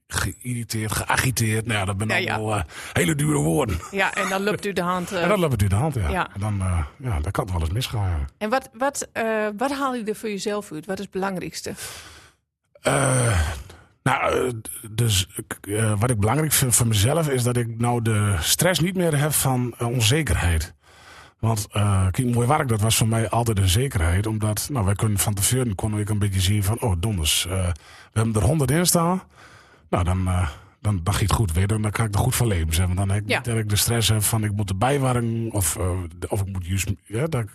geïrriteerd, 0.07 0.93
geagiteerd. 0.93 1.67
Nou 1.67 1.79
ja, 1.79 1.85
dat 1.85 1.95
zijn 1.99 2.09
Ja, 2.09 2.17
ja. 2.17 2.35
allemaal 2.35 2.57
eh, 2.59 2.65
hele 2.93 3.15
dure 3.15 3.39
woorden. 3.39 3.79
ja, 3.91 4.15
en 4.15 4.29
dan 4.29 4.43
loopt 4.43 4.67
u 4.67 4.73
de 4.73 4.83
hand. 4.83 5.13
En 5.13 5.29
dan 5.29 5.41
loopt 5.41 5.63
u 5.63 5.67
de 5.67 5.75
hand, 5.75 5.95
ja. 5.95 6.09
Ja. 6.09 6.29
En 6.35 6.41
dan, 6.41 6.61
eh, 6.61 6.85
ja, 6.97 7.21
dan 7.21 7.31
kan 7.31 7.45
het 7.45 7.53
wel 7.53 7.63
eens 7.63 7.71
misgaan. 7.73 8.09
ja. 8.09 8.25
En 8.39 8.51
wat, 8.51 8.69
wat, 8.73 9.09
eh, 9.13 9.47
wat 9.57 9.73
haal 9.73 9.95
je 9.95 10.05
er 10.05 10.15
voor 10.17 10.29
jezelf 10.29 10.73
uit? 10.73 10.87
Wat 10.87 10.99
is 10.99 11.05
het 11.05 11.13
belangrijkste? 11.13 11.75
Nou, 14.03 14.53
dus 14.91 15.27
wat 15.99 16.11
ik 16.11 16.19
belangrijk 16.21 16.53
vind 16.53 16.75
voor 16.75 16.87
mezelf 16.87 17.29
is 17.29 17.43
dat 17.43 17.57
ik 17.57 17.79
nou 17.79 18.03
de 18.03 18.37
stress 18.41 18.81
niet 18.81 18.97
meer 18.97 19.19
heb 19.21 19.33
van 19.33 19.75
onzekerheid. 19.79 20.75
Want 21.39 21.67
eh 21.73 22.07
kijk, 22.11 22.35
mooi 22.35 22.47
werk, 22.47 22.69
dat 22.69 22.81
was 22.81 22.97
voor 22.97 23.09
mij 23.09 23.29
altijd 23.29 23.59
een 23.59 23.69
zekerheid. 23.69 24.27
Omdat, 24.27 24.69
nou, 24.73 24.85
wij 24.85 24.95
kunnen 24.95 25.19
van 25.19 25.35
tevoren 25.35 25.75
konden 25.75 26.01
ik 26.01 26.09
een 26.09 26.19
beetje 26.19 26.41
zien 26.41 26.65
van, 26.65 26.81
oh 26.81 26.95
donders, 26.99 27.47
eh, 27.47 27.67
we 28.13 28.21
hebben 28.21 28.35
er 28.35 28.49
honderd 28.49 28.71
in 28.71 28.87
staan. 28.87 29.23
Nou, 29.91 30.05
dan, 30.05 30.29
eh, 30.29 30.49
dan, 30.81 31.01
dan 31.03 31.15
gaat 31.15 31.23
het 31.23 31.33
goed 31.33 31.53
weer. 31.53 31.67
Dan, 31.67 31.83
dan 31.83 31.91
kan 31.91 32.07
ik 32.07 32.15
er 32.15 32.21
goed 32.21 32.35
van 32.37 32.47
leven. 32.47 32.75
Zeg. 32.75 32.87
maar. 32.87 32.97
Dan 32.97 33.11
heb 33.11 33.23
ik 33.23 33.29
Ja. 33.29 33.41
dat 33.41 33.57
ik 33.57 33.69
de 33.69 33.77
stress 33.77 34.09
heb 34.09 34.23
van 34.23 34.45
ik 34.45 34.53
moet 34.53 34.71
erbij 34.71 34.99
waren. 34.99 35.49
Of, 35.53 35.77
eh, 35.77 35.91
of 36.29 36.41
ik 36.41 36.47
moet 36.53 36.67
juist... 36.67 36.91
Ja, 37.05 37.27
dat 37.27 37.43
ik, 37.43 37.51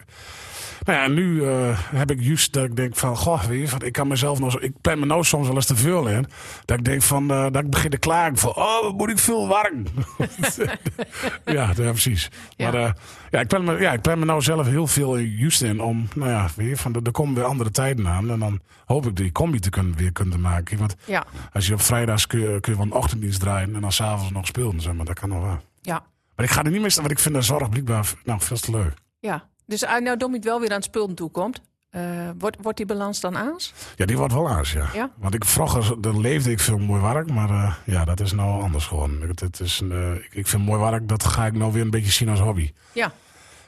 nou 0.86 0.98
ja, 0.98 1.04
en 1.04 1.14
nu 1.14 1.44
eh, 1.46 1.80
heb 1.80 2.12
ik 2.12 2.22
juist 2.22 2.54
dat 2.54 2.64
ik 2.64 2.76
denk 2.76 2.96
van, 2.96 3.18
goh, 3.18 3.44
weet 3.44 3.60
je, 3.60 3.68
van, 3.68 3.82
ik 3.82 3.94
kan 3.94 4.08
mezelf 4.08 4.40
nog 4.40 4.60
ik 4.60 4.82
plan 4.82 5.00
me 5.00 5.06
nou 5.06 5.24
soms 5.24 5.48
wel 5.48 5.56
eens 5.56 5.66
te 5.66 5.76
veel 5.76 6.08
in. 6.08 6.26
Dat 6.66 6.78
ik 6.78 6.86
denk 6.86 7.02
van, 7.02 7.32
eh, 7.32 7.44
dat 7.52 7.64
ik 7.64 7.70
begin 7.70 7.90
te 7.90 7.98
klagen 7.98 8.38
van, 8.38 8.56
oh, 8.56 8.82
wat 8.82 8.94
moet 8.94 9.10
ik 9.10 9.20
veel 9.20 9.48
warm. 9.48 9.84
ja, 11.46 11.74
ja, 11.76 11.92
precies. 11.92 12.30
Ja. 12.56 12.72
Maar 12.72 12.96
ja, 13.32 13.40
ik 13.40 13.48
plan 13.48 13.64
me, 13.64 13.80
ja, 13.80 13.92
ik 13.94 14.02
plan 14.02 14.20
me 14.20 14.26
nou 14.26 14.42
zelf 14.42 14.68
heel 14.68 14.88
veel 14.88 15.18
juist 15.18 15.62
in 15.62 15.82
om, 15.82 16.08
nou 16.16 16.30
ja, 16.30 16.50
weet 16.56 16.70
je, 16.70 16.78
van, 16.78 16.96
er 17.04 17.12
komen 17.12 17.36
weer 17.36 17.44
andere 17.44 17.72
tijden 17.72 18.08
aan. 18.08 18.32
En 18.32 18.40
dan 18.40 18.60
hoop 18.86 19.06
ik 19.06 19.16
die 19.16 19.32
combi 19.32 19.60
te 19.60 19.70
kunnen, 19.70 19.98
weer 19.98 20.12
kunnen 20.12 20.42
maken. 20.42 20.78
Want 20.78 20.96
Ja, 21.06 21.26
als 21.54 21.68
je 21.68 21.74
op 21.74 21.82
vrijdags 21.82 22.28
kun 22.28 22.40
je, 22.40 22.60
kun 22.60 22.76
je 22.76 22.82
een 22.82 22.92
ochtenddienst 23.14 23.40
draaien 23.40 23.76
en 23.76 23.82
dan 23.82 23.92
s'avonds 23.92 24.32
nog 24.32 24.48
spelen, 24.48 24.82
zeg 24.82 24.94
maar, 24.94 25.06
dat 25.06 25.20
kan 25.20 25.30
nog 25.30 25.42
wel. 25.42 25.60
ja, 25.82 26.04
Maar 26.36 26.46
ik 26.46 26.52
ga 26.52 26.64
er 26.64 26.72
niet 26.72 26.82
mee 26.82 26.90
staan, 26.90 27.04
want 27.04 27.16
ik 27.16 27.24
vind 27.24 27.36
de 27.36 27.42
zorg 27.42 27.70
blijkbaar 27.70 28.14
nou, 28.24 28.40
veel 28.42 28.58
te 28.58 28.72
leuk. 28.72 28.94
ja. 29.20 29.52
Dus 29.66 29.86
als 29.86 30.02
nou 30.02 30.18
Domit 30.18 30.44
wel 30.44 30.60
weer 30.60 30.70
aan 30.70 30.76
het 30.76 30.84
spullen 30.84 31.16
toekomt, 31.16 31.62
eh, 31.90 32.02
wordt, 32.38 32.58
wordt 32.62 32.78
die 32.78 32.86
balans 32.86 33.20
dan 33.20 33.38
aans? 33.38 33.74
Ja, 33.96 34.06
die 34.06 34.18
wordt 34.18 34.34
wel 34.34 34.50
aans, 34.50 34.72
ja. 34.72 34.86
Ja? 34.94 35.10
Want 35.18 35.34
ik 35.34 35.46
vroeger 35.46 36.02
dan 36.02 36.20
leefde 36.20 36.52
ik 36.52 36.60
veel 36.60 36.78
mooi 36.78 37.02
werk, 37.02 37.30
maar 37.32 37.50
eh, 37.50 37.74
ja, 37.86 38.06
dat 38.06 38.20
is 38.20 38.32
nou 38.32 38.62
anders 38.62 38.86
geworden. 38.86 39.22
Het, 39.22 39.40
het 39.40 39.60
is, 39.60 39.80
een, 39.80 39.92
eh, 39.92 40.14
ik, 40.16 40.30
ik 40.32 40.48
vind 40.48 40.66
mooi 40.66 40.82
werk, 40.82 41.08
dat 41.08 41.24
ga 41.26 41.46
ik 41.46 41.54
nou 41.54 41.72
weer 41.74 41.82
een 41.82 41.90
beetje 41.90 42.12
zien 42.12 42.30
als 42.30 42.40
hobby. 42.40 42.72
Ja, 42.92 43.12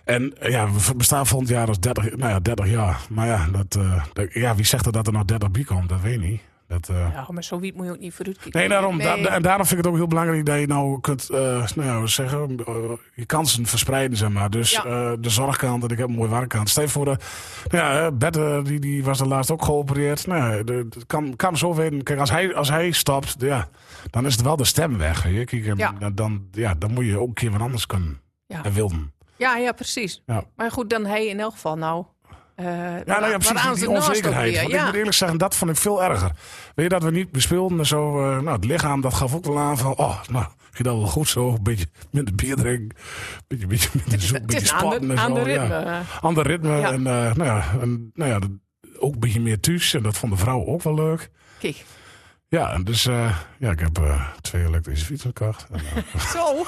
En 0.03 0.33
ja, 0.41 0.71
we 0.71 0.95
bestaan 0.95 1.27
volgend 1.27 1.49
jaar 1.49 1.67
als 1.67 1.79
30, 1.79 2.15
nou 2.15 2.29
ja, 2.31 2.39
30 2.39 2.67
jaar. 2.69 2.99
Maar 3.09 3.27
ja, 3.27 3.47
dat, 3.51 3.71
dat- 4.13 4.33
ja, 4.33 4.55
wie 4.55 4.65
zegt 4.65 4.85
er 4.85 4.91
dat 4.91 5.07
er 5.07 5.13
nog 5.13 5.25
30 5.25 5.51
bij 5.51 5.63
komt, 5.63 5.89
dat 5.89 6.01
weet 6.01 6.13
ik 6.15 6.21
niet. 6.21 6.41
Dat, 6.67 6.89
eh, 6.89 7.09
ja 7.13 7.25
maar 7.29 7.43
zo 7.43 7.59
wiet 7.59 7.75
moet 7.75 7.85
je 7.85 7.91
ook 7.91 7.99
niet 7.99 8.13
vooruit. 8.13 8.53
Nee, 8.53 8.67
daarom. 8.69 8.97
Nee. 8.97 9.21
Da- 9.21 9.29
en 9.29 9.41
daarom 9.41 9.65
vind 9.65 9.79
ik 9.79 9.85
het 9.85 9.87
ook 9.93 9.99
heel 9.99 10.07
belangrijk 10.07 10.45
dat 10.45 10.59
je 10.59 10.67
nou 10.67 10.99
kunt 10.99 11.29
eh, 11.29 11.37
nou 11.75 11.83
ja, 12.01 12.07
zeggen, 12.07 12.57
eh, 12.65 12.73
je 13.13 13.25
kansen 13.25 13.65
verspreiden, 13.65 14.17
zeg 14.17 14.29
maar. 14.29 14.49
Dus 14.49 14.71
Ja. 14.71 15.15
de 15.15 15.29
zorgkant 15.29 15.83
en 15.83 15.89
ik 15.89 15.97
heb 15.97 16.07
een 16.07 16.13
mooi 16.15 16.29
werkkant. 16.29 16.69
Stel 16.69 16.87
voor, 16.87 17.05
de, 17.05 17.17
nou 17.71 17.83
ja, 17.95 18.11
Bette, 18.11 18.61
die, 18.63 18.79
die 18.79 19.03
was 19.03 19.19
er 19.19 19.27
laatst 19.27 19.51
ook 19.51 19.65
geopereerd. 19.65 20.27
Nou, 20.27 20.55
ja, 20.57 20.63
de, 20.63 20.87
de- 20.89 21.05
kan, 21.05 21.35
kan 21.35 21.57
zo 21.57 21.73
weten. 21.75 22.03
Kijk, 22.03 22.19
als 22.19 22.31
hij, 22.31 22.55
als 22.55 22.69
hij 22.69 22.91
stopt, 22.91 23.35
ja, 23.39 23.67
dan 24.09 24.25
is 24.25 24.33
het 24.33 24.41
wel 24.43 24.55
de 24.55 24.65
stem 24.65 24.97
weg. 24.97 25.27
je. 25.29 25.43
Kijk, 25.45 25.77
Ja. 25.77 25.91
dan, 25.99 26.15
dan, 26.15 26.47
ja, 26.51 26.73
dan 26.77 26.93
moet 26.93 27.05
je 27.05 27.19
ook 27.19 27.27
een 27.27 27.33
keer 27.33 27.51
wat 27.51 27.61
anders 27.61 27.85
kunnen 27.85 28.21
Ja. 28.47 28.63
en 28.63 28.73
wilden. 28.73 29.13
Ja, 29.37 29.57
ja, 29.57 29.71
precies. 29.71 30.21
Ja. 30.25 30.43
Maar 30.55 30.71
goed, 30.71 30.89
dan 30.89 31.05
hij 31.05 31.27
in 31.27 31.39
elk 31.39 31.51
geval 31.51 31.77
nou. 31.77 32.05
Eh 32.55 32.65
Ja, 32.65 33.03
nou 33.05 33.29
ja, 33.29 33.37
precies, 33.37 33.79
die, 33.79 33.89
onzekerheid. 33.89 34.51
weer. 34.51 34.61
Want 34.61 34.73
ik 34.73 34.79
Ja. 34.79 34.85
moet 34.85 34.95
eerlijk 34.95 35.15
zeggen, 35.15 35.37
dat 35.37 35.55
vond 35.55 35.71
ik 35.71 35.77
veel 35.77 36.03
erger. 36.03 36.31
Weet 36.75 36.85
je, 36.85 36.89
dat 36.89 37.03
we 37.03 37.11
niet 37.11 37.31
bespeelden 37.31 37.79
en 37.79 37.85
zo. 37.85 38.19
eh, 38.23 38.39
nou, 38.39 38.55
het 38.55 38.65
lichaam, 38.65 39.01
dat 39.01 39.13
gaf 39.13 39.35
ook 39.35 39.45
wel 39.45 39.59
aan 39.59 39.77
van... 39.77 39.95
Oh, 39.97 40.21
nou, 40.31 40.45
ging 40.71 40.87
dat 40.87 40.97
wel 40.97 41.07
goed 41.07 41.29
zo. 41.29 41.49
Een 41.49 41.63
beetje 41.63 41.85
minder 42.11 42.35
bier 42.35 42.55
drinken. 42.55 42.97
Beetje, 43.47 43.67
beetje 43.67 43.89
minder 43.93 44.21
zoek, 44.21 44.37
een 44.39 44.45
beetje 44.45 44.61
is 44.61 44.71
een 44.71 44.77
sporten 44.77 44.99
ander, 45.01 45.17
en 45.17 45.17
zo. 45.17 45.25
ander 45.27 45.49
ja. 45.49 45.61
ritme. 45.61 45.75
eh. 45.91 46.23
Ander 46.23 46.47
ritme. 46.47 46.75
Ja. 46.77 46.91
En, 46.91 47.07
eh, 47.07 47.33
nou 47.35 47.43
ja, 47.43 47.63
en, 47.81 48.11
nou 48.13 48.29
ja, 48.31 48.39
ook 48.99 49.13
een 49.13 49.19
beetje 49.19 49.41
meer 49.41 49.59
thuis. 49.59 49.93
En 49.93 50.03
dat 50.03 50.17
vond 50.17 50.31
de 50.31 50.37
vrouw 50.37 50.65
ook 50.65 50.81
wel 50.83 50.93
leuk. 50.95 51.29
Kijk, 51.59 51.85
Ja, 52.55 52.77
dus 52.77 53.05
eh, 53.05 53.37
ja, 53.59 53.71
ik 53.71 53.79
heb 53.79 53.97
eh, 53.97 54.27
twee 54.41 54.63
elektrische 54.65 55.05
fietsen 55.05 55.31
gekocht. 55.35 55.67
En, 55.71 55.79
eh, 55.79 56.21
zo. 56.35 56.63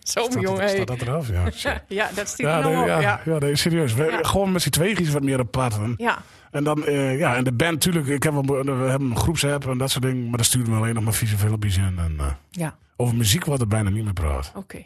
zo, 0.00 0.20
staat, 0.22 0.42
jongen. 0.42 0.68
staat 0.68 0.86
dat 0.86 1.00
eraf? 1.00 1.28
Ja. 1.28 1.44
Ja, 1.88 2.10
dat 2.14 2.28
stiet 2.28 2.46
ja, 2.46 2.56
er 2.56 2.62
nou 2.62 2.74
nee, 2.74 2.82
op. 2.82 2.88
ja, 2.88 3.00
Ja. 3.00 3.20
ja. 3.24 3.38
nee, 3.38 3.56
serieus. 3.56 3.94
We. 3.94 4.18
Gewoon 4.22 4.52
met 4.52 4.62
z'n 4.62 4.70
tweeën 4.70 5.12
wat 5.12 5.22
meer 5.22 5.38
apart. 5.38 5.74
En, 5.78 5.94
Ja. 5.96 6.18
En 6.50 6.64
dan, 6.64 6.82
ja, 7.16 7.36
en 7.36 7.44
de 7.44 7.52
band, 7.52 7.72
natuurlijk. 7.72 8.06
Ik 8.06 8.22
heb 8.22 8.34
een, 8.34 8.46
we 8.46 8.88
hebben 8.88 9.10
een 9.10 9.16
groepsapp 9.16 9.66
en 9.66 9.78
dat 9.78 9.90
soort 9.90 10.04
dingen. 10.04 10.24
Maar 10.28 10.36
daar 10.36 10.44
sturen 10.44 10.70
we 10.70 10.76
alleen 10.76 10.94
nog 10.94 11.04
maar 11.04 11.12
vieze 11.14 11.36
filmpjes 11.36 11.76
in. 11.76 11.94
En, 11.98 12.18
ja, 12.50 12.76
over 12.96 13.16
muziek 13.16 13.44
wordt 13.44 13.60
er 13.60 13.68
bijna 13.68 13.90
niet 13.90 14.04
meer 14.04 14.12
praat. 14.12 14.52
oké. 14.54 14.84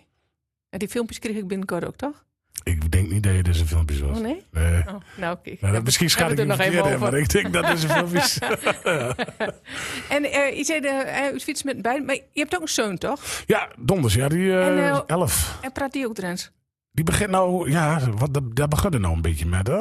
En 0.70 0.78
die 0.78 0.88
filmpjes 0.88 1.18
kreeg 1.18 1.36
ik 1.36 1.48
binnenkort 1.48 1.84
ook, 1.86 1.96
toch? 1.96 2.24
Ik 2.62 2.90
denk 2.90 3.10
niet 3.10 3.22
dat 3.22 3.34
je 3.34 3.42
deze 3.42 3.66
filmpjes 3.66 4.00
was. 4.00 4.16
Oh, 4.16 4.22
nee? 4.22 4.44
Nee. 4.50 4.82
Oh, 4.86 4.94
nou, 5.16 5.36
oké. 5.36 5.72
Dat, 5.72 5.84
misschien 5.84 6.10
schat 6.10 6.30
ik 6.30 6.38
het 6.38 6.46
nog 6.46 6.58
even 6.58 6.98
maar 6.98 7.14
ik 7.14 7.28
denk 7.28 7.52
dat 7.52 7.66
deze 7.66 7.88
filmpjes... 7.88 8.38
En 10.08 10.24
eh, 10.24 10.56
je 10.56 10.64
zei, 10.64 10.80
uh, 10.80 11.34
u 11.34 11.40
fietst 11.40 11.64
met 11.64 11.76
een 11.76 11.82
bij, 11.82 12.02
maar 12.02 12.14
je 12.14 12.40
hebt 12.40 12.54
ook 12.54 12.62
een 12.62 12.68
zoon, 12.68 12.98
toch? 12.98 13.20
ja, 13.46 13.68
donders, 13.78 14.14
ja, 14.14 14.28
die 14.28 14.52
eh 14.52 14.66
En, 14.66 14.78
eh, 14.78 15.00
elf. 15.06 15.58
En 15.60 15.72
praat 15.72 15.92
die 15.92 16.06
ook 16.06 16.14
Drents? 16.14 16.50
Die 16.92 17.04
begint 17.04 17.30
nou, 17.30 17.70
ja, 17.70 18.00
wat, 18.16 18.34
dat, 18.34 18.42
daar 18.56 18.68
begint 18.68 18.94
er 18.94 19.00
nou 19.00 19.14
een 19.14 19.22
beetje 19.22 19.46
met, 19.46 19.66
hè. 19.66 19.80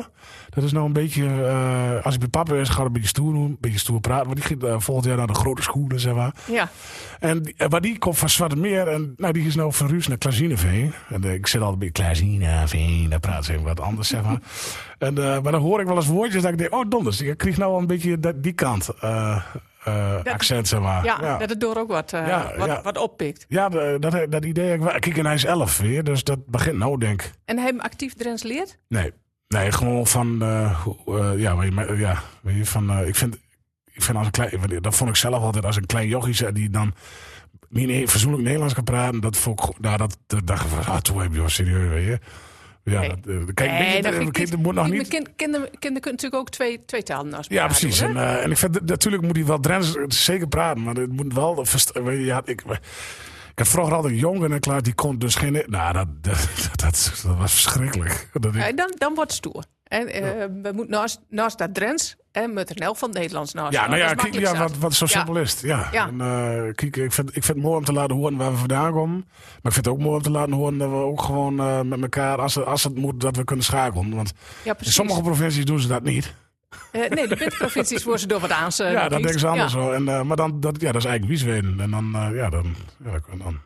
Dat 0.50 0.64
is 0.64 0.72
nou 0.72 0.86
een 0.86 0.94
beetje, 0.94 1.26
eh, 1.44 2.06
als 2.06 2.14
ik 2.14 2.20
bij 2.20 2.30
papa 2.30 2.56
is, 2.56 2.70
ga 2.70 2.80
ik 2.82 2.88
een 2.88 2.94
beetje 2.94 3.08
stoer 3.08 3.34
doen, 3.34 3.44
een 3.46 3.58
beetje 3.60 3.80
stoer 3.80 4.00
praten. 4.00 4.26
Want 4.26 4.36
die 4.38 4.46
gaat 4.58 4.70
eh, 4.70 4.80
volgend 4.80 5.06
jaar 5.08 5.18
naar 5.18 5.28
de 5.28 5.34
grote 5.34 5.62
schoenen, 5.62 6.00
zeg 6.00 6.14
maar. 6.14 6.34
Ja. 6.52 6.70
En 7.20 7.42
die- 7.42 7.54
eh, 7.58 7.80
die 7.80 7.98
komt 7.98 8.18
van 8.18 8.30
Zwarte 8.30 8.56
Meer 8.56 8.88
en 8.88 9.14
nou, 9.18 9.34
die 9.34 9.48
is 9.48 9.56
nou 9.56 9.74
van 9.74 9.88
Ruus 9.88 10.08
naar 10.08 10.18
Klazineveen. 10.18 10.94
En 11.10 11.24
ik 11.24 11.48
zit 11.48 11.62
altijd 11.62 11.80
bij 11.80 11.90
Klazineveen, 11.92 13.10
daar 13.10 13.20
praat 13.20 13.46
ze 13.46 13.52
even 13.52 13.64
wat 13.66 13.80
anders, 13.80 14.08
zeg 14.08 14.24
maar. 14.24 14.40
en, 14.98 15.14
maar 15.14 15.52
dan 15.52 15.62
hoor 15.62 15.80
ik 15.80 15.88
wel 15.88 15.96
eens 15.96 16.08
woordjes 16.08 16.42
dat 16.42 16.52
ik 16.52 16.58
denk, 16.58 16.74
oh 16.74 16.86
donders, 16.90 17.22
ik 17.22 17.38
kreeg 17.38 17.58
nou 17.58 17.72
wel 17.72 17.80
een 17.80 17.88
beetje 17.88 18.20
dat, 18.20 18.44
die 18.44 18.54
kant 18.54 18.90
Dat- 20.24 20.34
accent, 20.34 20.68
zeg 20.68 20.80
maar. 20.80 21.04
Ja, 21.04 21.18
ja. 21.22 21.38
dat 21.38 21.50
het 21.50 21.60
door 21.60 21.78
ook 21.78 21.88
wat, 21.88 22.14
eh, 22.14 22.28
Ja, 22.28 22.52
wat, 22.58 22.68
ja. 22.68 22.82
wat 22.82 22.98
oppikt. 22.98 23.46
Ja, 23.48 23.70
de- 23.70 23.98
dat, 24.00 24.32
dat 24.32 24.46
idee. 24.46 24.78
Kijk, 24.80 25.18
en 25.18 25.26
hij 25.26 25.34
is 25.36 25.46
elf 25.46 25.78
weer, 25.78 26.04
dus 26.04 26.24
dat 26.24 26.46
begint 26.46 26.78
nou, 26.78 26.98
denk 26.98 27.22
ik. 27.22 27.32
En 27.46 27.58
hij 27.58 27.66
hem 27.68 27.80
actief 27.80 28.14
Drents 28.14 28.44
leert? 28.44 28.78
Nee, 28.88 29.14
nee 29.48 29.72
gewoon 29.72 30.08
van, 30.08 30.42
eh, 30.42 30.86
ja, 31.38 31.56
weet 31.58 31.66
je, 31.68 31.72
maar, 31.72 31.98
ja, 31.98 32.22
van, 32.64 33.00
ik 33.00 33.16
vind, 33.16 33.36
ik 33.94 34.02
vind 34.04 34.18
als 34.18 34.26
een 34.26 34.32
klein, 34.32 34.82
dat 34.82 34.96
vond 34.96 35.10
ik 35.10 35.16
zelf 35.16 35.44
altijd 35.44 35.66
als 35.66 35.76
een 35.76 35.86
klein 35.86 36.08
jochie 36.08 36.52
die 36.52 36.70
dan 36.70 36.94
niet 37.70 37.88
ne- 37.88 38.08
fatsoenlijk 38.08 38.44
Nederlands 38.44 38.74
kan 38.74 38.84
praten, 38.84 39.20
dat 39.22 39.38
vond 39.38 39.64
ik, 39.64 39.80
nou, 39.80 39.98
dat, 39.98 40.18
dat 40.28 40.48
dacht 40.48 40.66
ik 40.66 40.70
van, 40.72 40.94
ah, 40.94 41.00
toen 41.00 41.22
heb 41.22 41.34
je 41.34 41.40
wel 41.40 41.50
serieus, 41.50 41.90
weet 41.90 42.06
je. 42.06 42.20
Ja, 42.90 43.00
Nee. 43.00 43.10
dat, 43.10 43.18
eh, 43.28 43.54
kijk, 43.54 43.72
Nee, 43.72 44.02
dat 44.02 44.14
ik 44.14 44.32
kind 44.32 44.58
moet 44.58 44.74
nog 44.74 44.86
Kind- 44.86 44.98
niet... 44.98 45.08
kind- 45.08 45.30
Kinderen 45.36 45.70
kunnen 45.80 46.02
natuurlijk 46.02 46.36
ook 46.36 46.50
twee, 46.50 46.86
twee 46.86 47.04
talen 47.04 47.44
Ja, 47.48 47.66
precies. 47.66 48.02
En, 48.02 48.18
eh, 48.18 48.44
en 48.44 48.52
ik 48.52 48.58
vind, 48.58 48.86
natuurlijk 48.86 49.24
moet 49.24 49.36
hij 49.36 49.46
wel 49.46 49.60
Drents 49.60 49.94
zeker 50.08 50.48
praten, 50.48 50.84
maar 50.84 50.96
het 50.96 51.12
moet 51.12 51.34
wel, 51.34 51.66
ja, 52.12 52.42
ik, 52.46 52.62
ik 52.62 52.80
had 53.56 53.68
vroeger 53.68 53.94
altijd 53.94 54.14
een 54.14 54.20
jongen 54.20 54.52
en 54.52 54.60
klaar, 54.60 54.82
die 54.84 54.94
kon 54.94 55.18
dus 55.18 55.36
geen, 55.36 55.64
nou, 55.68 55.94
dat, 56.00 56.08
dat, 56.22 56.48
dat, 56.76 57.22
dat 57.26 57.38
was 57.38 57.52
verschrikkelijk. 57.54 58.30
Dat 58.34 58.56
ik, 58.56 58.78
dan, 58.78 58.94
dan 58.98 59.16
wordt 59.16 59.32
het 59.32 59.46
stoer. 59.46 59.64
En 59.84 60.08
eh, 60.08 60.46
we 60.62 60.72
moeten 60.74 60.90
naast, 60.90 61.20
naast 61.30 61.58
dat 61.58 61.74
Drents 61.74 62.16
en 62.32 62.54
met 62.54 62.72
helft 62.76 63.00
van 63.00 63.10
het 63.10 63.18
Nederlands 63.18 63.54
naast. 63.54 63.74
Ja, 63.74 63.88
nou 63.88 63.98
ja, 64.00 64.08
Dat 64.14 64.18
is 64.18 64.22
kijk, 64.32 64.34
ja 64.34 64.42
makkelijk 64.42 64.72
wat, 64.74 64.82
wat 64.82 64.94
zo 64.94 65.06
Ja. 65.08 65.12
simpel 65.12 65.36
is 65.42 65.52
het. 65.52 65.62
Ja. 65.62 65.88
Ja. 65.92 66.08
En, 66.08 66.22
eh, 66.22 66.74
kijk, 66.76 66.98
ik 66.98 67.12
vind, 67.14 67.28
ik 67.36 67.44
vind 67.44 67.58
het 67.58 67.66
mooi 67.66 67.78
om 67.78 67.84
te 67.86 67.94
laten 67.94 68.16
horen 68.16 68.38
waar 68.38 68.52
we 68.52 68.58
vandaan 68.58 68.92
komen. 68.92 69.26
Maar 69.28 69.46
ik 69.64 69.72
vind 69.74 69.86
het 69.86 69.88
ook 69.88 70.00
mooi 70.00 70.16
om 70.16 70.22
te 70.22 70.32
laten 70.32 70.54
horen 70.54 70.78
dat 70.78 70.90
we 70.90 70.96
ook 70.96 71.22
gewoon 71.22 71.60
eh, 71.60 71.82
met 71.82 72.02
elkaar, 72.02 72.38
als 72.38 72.56
het, 72.56 72.66
als 72.66 72.84
het 72.84 72.96
moet, 72.96 73.22
dat 73.22 73.36
we 73.36 73.44
kunnen 73.44 73.66
schakelen. 73.66 74.16
Want 74.16 74.32
Ja, 74.64 74.76
in 74.80 74.92
sommige 74.92 75.22
provincies 75.22 75.66
doen 75.66 75.80
ze 75.80 75.88
dat 75.88 76.04
niet. 76.04 76.34
Eh, 76.92 77.10
nee, 77.10 77.28
de 77.28 77.36
puntprovincies 77.36 78.04
worden 78.04 78.22
ze 78.22 78.28
door 78.28 78.40
wat 78.40 78.52
aan. 78.62 78.70
ja, 78.78 79.10
dan 79.10 79.22
denken 79.22 79.40
ze 79.40 79.48
anders 79.48 79.72
zo. 79.72 79.92
En, 79.92 80.04
maar 80.28 80.38
dan, 80.38 80.60
dat, 80.60 80.82
ja, 80.82 80.92
dat 80.92 81.02
is 81.02 81.08
eigenlijk 81.10 81.26
wiesweden. 81.42 81.80
En 81.80 81.92
dan, 81.92 82.10
ja, 82.34 82.50
dan, 82.50 82.76
ja, 83.04 83.12
dan, 83.30 83.38
dan 83.38 83.60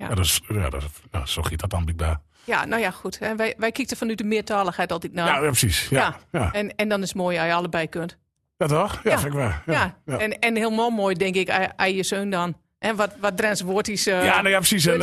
Ja. 0.00 0.08
ja. 0.08 0.14
dat 0.14 0.24
is, 0.24 0.40
ja, 0.48 0.70
dat, 0.70 0.84
nou, 1.10 1.26
zo 1.26 1.42
giet 1.42 1.60
dat 1.60 1.70
dan 1.70 1.84
blijkbaar. 1.84 2.20
Ja, 2.44 2.64
nou 2.64 2.82
ja, 2.82 2.90
goed. 2.90 3.18
En 3.18 3.36
wij, 3.36 3.54
wij 3.58 3.72
kijken 3.72 3.96
vanuit 3.96 4.18
de 4.18 4.24
meertaligheid 4.24 4.92
altijd 4.92 5.12
naar. 5.12 5.26
Ja, 5.26 5.34
ja, 5.34 5.40
precies. 5.40 5.88
Ja, 5.88 5.98
ja. 6.30 6.40
ja. 6.40 6.52
En, 6.52 6.74
en 6.76 6.88
dan 6.88 7.02
is 7.02 7.08
het 7.08 7.16
mooi 7.16 7.38
als 7.38 7.46
je 7.46 7.52
allebei 7.54 7.88
kunt. 7.88 8.18
toch? 8.56 9.00
Ja, 9.02 9.10
Ja. 9.10 9.18
vind 9.18 9.32
ik 9.32 9.38
wel. 9.38 9.48
Ja, 9.48 9.62
Ja, 9.66 9.96
ja. 10.06 10.18
En, 10.18 10.38
en 10.38 10.56
helemaal 10.56 10.90
mooi, 10.90 11.14
denk 11.14 11.34
ik, 11.34 11.50
als- 11.50 11.68
als 11.76 11.88
je 11.90 12.02
zoon 12.02 12.30
dan 12.30 12.56
En 12.80 12.96
wat, 12.96 13.10
wat 13.20 13.36
Drents 13.36 13.60
woordjes... 13.60 14.06
eh, 14.06 14.24
Ja, 14.24 14.40
nee, 14.40 14.52
ja, 14.52 14.58
precies. 14.58 14.86
En, 14.86 14.98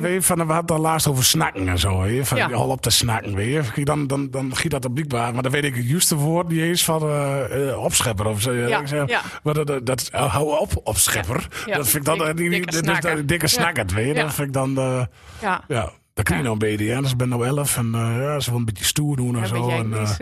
we, 0.00 0.22
van, 0.22 0.46
we 0.46 0.52
hadden 0.52 0.76
het 0.76 0.84
laatst 0.84 1.06
over 1.08 1.24
snakken 1.24 1.68
en 1.68 1.78
zo. 1.78 2.06
Je? 2.06 2.24
Van, 2.24 2.36
Ja. 2.38 2.46
Al 2.50 2.68
op 2.68 2.80
te 2.82 2.90
snakken. 2.90 3.34
Kijk, 3.34 3.86
Dan, 3.86 4.06
dan, 4.06 4.30
dan 4.30 4.56
giet 4.56 4.70
dat 4.70 4.84
op 4.84 4.94
blijkbaar. 4.94 5.32
Maar 5.34 5.42
dan 5.42 5.52
weet 5.52 5.64
ik 5.64 5.74
het 5.74 5.88
juiste 5.88 6.14
woord 6.14 6.48
niet 6.48 6.60
eens 6.60 6.84
van 6.84 7.02
eh, 7.02 7.82
opschepper. 7.82 8.26
Of 8.26 8.40
zo. 8.40 8.52
Ja, 8.52 8.82
ja. 9.06 9.22
Maar 9.42 9.54
dat, 9.54 9.86
dat, 9.86 10.08
hou 10.12 10.58
op, 10.58 10.70
opschepper. 10.82 11.48
Ja. 11.66 11.76
Dat 11.76 11.88
vind 11.88 12.08
ik 12.08 12.16
dan... 12.16 12.36
Dik- 12.36 12.50
dikke 12.50 12.72
is 12.72 12.80
dikke 13.26 13.48
weet 13.92 14.06
je. 14.06 14.14
Dat 14.22 14.34
vind 14.34 14.46
ik 14.46 14.52
dan... 14.52 14.74
ja. 15.68 15.92
Dat 16.14 16.24
kun 16.24 16.36
je 16.36 16.42
nou. 16.42 16.58
Dus 16.58 17.10
ik 17.10 17.16
ben 17.16 17.28
nou 17.28 17.46
elf 17.46 17.76
en 17.76 17.94
eh, 17.94 18.16
ja, 18.22 18.40
ze 18.40 18.50
wil 18.50 18.58
een 18.58 18.64
beetje 18.64 18.84
stoer 18.84 19.16
doen 19.16 19.36
en 19.38 19.46
zo. 19.46 19.66
jij 19.68 19.78
En, 19.78 19.92
eh, 19.92 20.16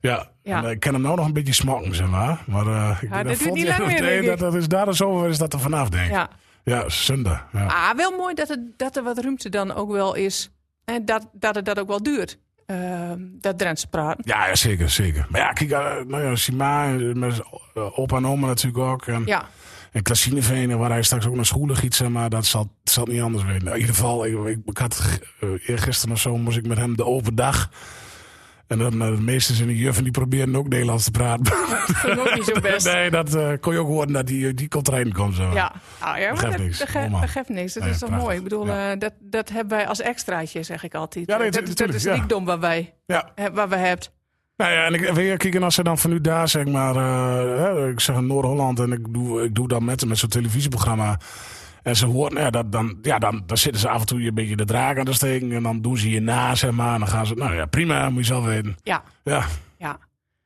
ja, 0.00 0.30
Ja. 0.42 0.64
En, 0.64 0.70
ik 0.70 0.80
kan 0.80 0.92
hem 0.92 1.02
nou 1.02 1.16
nog 1.16 1.26
een 1.26 1.32
beetje 1.32 1.52
smakken, 1.52 1.94
zeg 1.94 2.06
maar. 2.06 2.42
Maar 2.46 2.98
ik 3.02 3.10
dat 3.10 3.24
duurt 3.24 3.52
niet 3.52 3.68
vond- 3.72 3.78
lang 3.88 4.00
meer, 4.00 4.24
dat, 4.24 4.38
dat 4.38 4.54
is 4.54 4.68
daar 4.68 4.94
zo 4.94 5.24
is 5.24 5.38
dat 5.38 5.52
er 5.52 5.60
vanaf, 5.60 5.88
denk 5.88 6.04
ik. 6.06 6.12
Ja, 6.12 6.28
ja. 6.64 6.88
zonde. 6.88 7.40
Ja. 7.52 7.66
Ah, 7.66 7.96
wel 7.96 8.16
mooi 8.16 8.34
dat, 8.34 8.48
het, 8.48 8.60
dat 8.76 8.96
er 8.96 9.02
wat 9.02 9.18
ruimte 9.18 9.48
dan 9.48 9.74
ook 9.74 9.90
wel 9.90 10.14
is. 10.14 10.50
En 10.84 11.04
dat, 11.04 11.28
dat 11.32 11.54
het 11.54 11.64
dat 11.64 11.78
ook 11.78 11.88
wel 11.88 12.02
duurt. 12.02 12.38
Ehm, 12.66 13.18
dat 13.40 13.58
Drentse 13.58 13.86
praten. 13.88 14.22
Ja, 14.26 14.46
ja, 14.46 14.54
zeker, 14.54 14.90
zeker. 14.90 15.26
Maar 15.28 15.40
ja, 15.40 15.52
kijk, 15.52 15.70
nou 16.08 16.22
ja, 16.22 16.34
Sima, 16.34 16.86
met 17.14 17.42
opa 17.74 18.16
en 18.16 18.26
oma 18.26 18.46
natuurlijk 18.46 18.84
ook. 18.84 19.06
En, 19.06 19.22
Ja, 19.26 19.48
en 19.92 20.02
Klassineveen, 20.02 20.78
waar 20.78 20.90
hij 20.90 21.02
straks 21.02 21.26
ook 21.26 21.34
naar 21.34 21.46
school 21.46 21.66
giet, 21.74 21.94
zeg 21.94 22.08
maar, 22.08 22.30
dat 22.30 22.46
zal, 22.46 22.72
zal 22.84 23.04
niet 23.06 23.20
anders 23.20 23.44
weten. 23.44 23.64
Nou, 23.64 23.74
in 23.74 23.80
ieder 23.80 23.94
geval, 23.96 24.26
ik, 24.26 24.46
ik, 24.46 24.58
ik 24.64 24.78
had 24.78 25.20
uh, 25.40 25.50
eergisteren 25.68 26.14
of 26.14 26.20
zo, 26.20 26.36
moest 26.36 26.56
ik 26.56 26.66
met 26.66 26.78
hem 26.78 26.96
de 26.96 27.04
open 27.04 27.34
dag. 27.34 27.70
En 28.66 28.78
dan 28.78 28.92
uh, 29.02 29.16
de 29.16 29.22
meesters 29.22 29.60
in 29.60 29.66
de 29.66 29.76
juffen, 29.76 30.02
die 30.02 30.12
probeerden 30.12 30.56
ook 30.56 30.68
Nederlands 30.68 31.04
te 31.04 31.10
praten. 31.10 31.44
dat 32.02 32.18
ook 32.18 32.34
niet 32.34 32.44
zo 32.44 32.60
best. 32.70 32.86
nee, 32.92 33.10
dat 33.10 33.34
eh, 33.34 33.52
kon 33.60 33.72
je 33.72 33.78
ook 33.78 33.86
horen 33.86 34.12
dat 34.12 34.26
die, 34.26 34.54
die 34.54 34.68
komt 34.68 34.88
erin 34.88 35.12
komt. 35.12 35.34
Zo. 35.34 35.50
Ja, 35.52 35.72
nou, 36.00 36.20
ja 36.20 36.28
geeft 36.36 36.52
dat, 36.52 36.60
niks. 36.60 36.78
dat, 36.78 36.86
geeft- 36.88 36.98
Allemaal. 37.00 37.20
dat 37.20 37.30
geeft 37.30 37.48
niks. 37.48 37.72
Dat 37.72 37.82
Nee, 37.82 37.92
is 37.92 37.98
toch 37.98 38.08
prachtig. 38.08 38.26
mooi. 38.28 38.38
Ik 38.38 38.42
bedoel, 38.48 38.66
Ja. 38.66 38.92
eh, 38.92 38.98
dat, 38.98 39.12
dat 39.20 39.48
hebben 39.50 39.76
wij 39.76 39.86
als 39.86 40.00
extraatje, 40.00 40.62
zeg 40.62 40.84
ik 40.84 40.94
altijd. 40.94 41.26
Ja, 41.28 41.36
nee, 41.38 41.50
dat, 41.50 41.76
dat 41.76 41.94
is 41.94 42.02
ja. 42.02 42.14
rijkdom 42.14 42.44
waar 42.44 42.60
wij 42.60 42.94
ja. 43.06 43.30
eh, 43.34 43.46
waar 43.52 43.68
we 43.68 43.76
hebben. 43.76 44.06
Nou 44.62 44.74
ja, 44.74 44.84
en 44.86 44.94
ik 44.94 45.00
weer 45.12 45.36
kijken 45.36 45.62
als 45.62 45.74
ze 45.74 45.82
dan 45.82 45.98
van 45.98 46.10
nu 46.10 46.20
daar, 46.20 46.48
zeg 46.48 46.66
maar, 46.66 46.96
eh, 46.96 47.88
ik 47.88 48.00
zeg 48.00 48.16
in 48.16 48.26
Noord-Holland 48.26 48.80
en 48.80 48.92
ik 48.92 49.12
doe, 49.14 49.42
ik 49.42 49.54
doe 49.54 49.68
dat 49.68 49.82
met, 49.82 50.06
met 50.06 50.18
zo'n 50.18 50.28
televisieprogramma. 50.28 51.18
En 51.82 51.96
ze 51.96 52.06
nou 52.06 52.40
ja, 52.40 52.50
dat, 52.50 52.72
dan, 52.72 52.98
ja 53.02 53.18
dan, 53.18 53.42
dan 53.46 53.56
zitten 53.56 53.80
ze 53.80 53.88
af 53.88 54.00
en 54.00 54.06
toe 54.06 54.26
een 54.26 54.34
beetje 54.34 54.56
de 54.56 54.64
draak 54.64 54.98
aan 54.98 55.04
te 55.04 55.12
steken. 55.12 55.52
En 55.52 55.62
dan 55.62 55.80
doen 55.80 55.98
ze 55.98 56.10
je 56.10 56.20
na, 56.20 56.54
zeg 56.54 56.70
maar. 56.70 56.92
En 56.94 56.98
dan 56.98 57.08
gaan 57.08 57.26
ze, 57.26 57.34
nou 57.34 57.54
ja, 57.54 57.66
prima, 57.66 58.10
moet 58.10 58.26
je 58.26 58.32
zelf 58.32 58.44
weten. 58.44 58.76
Ja, 58.82 59.02
Ja, 59.24 59.44
ja. 59.78 59.98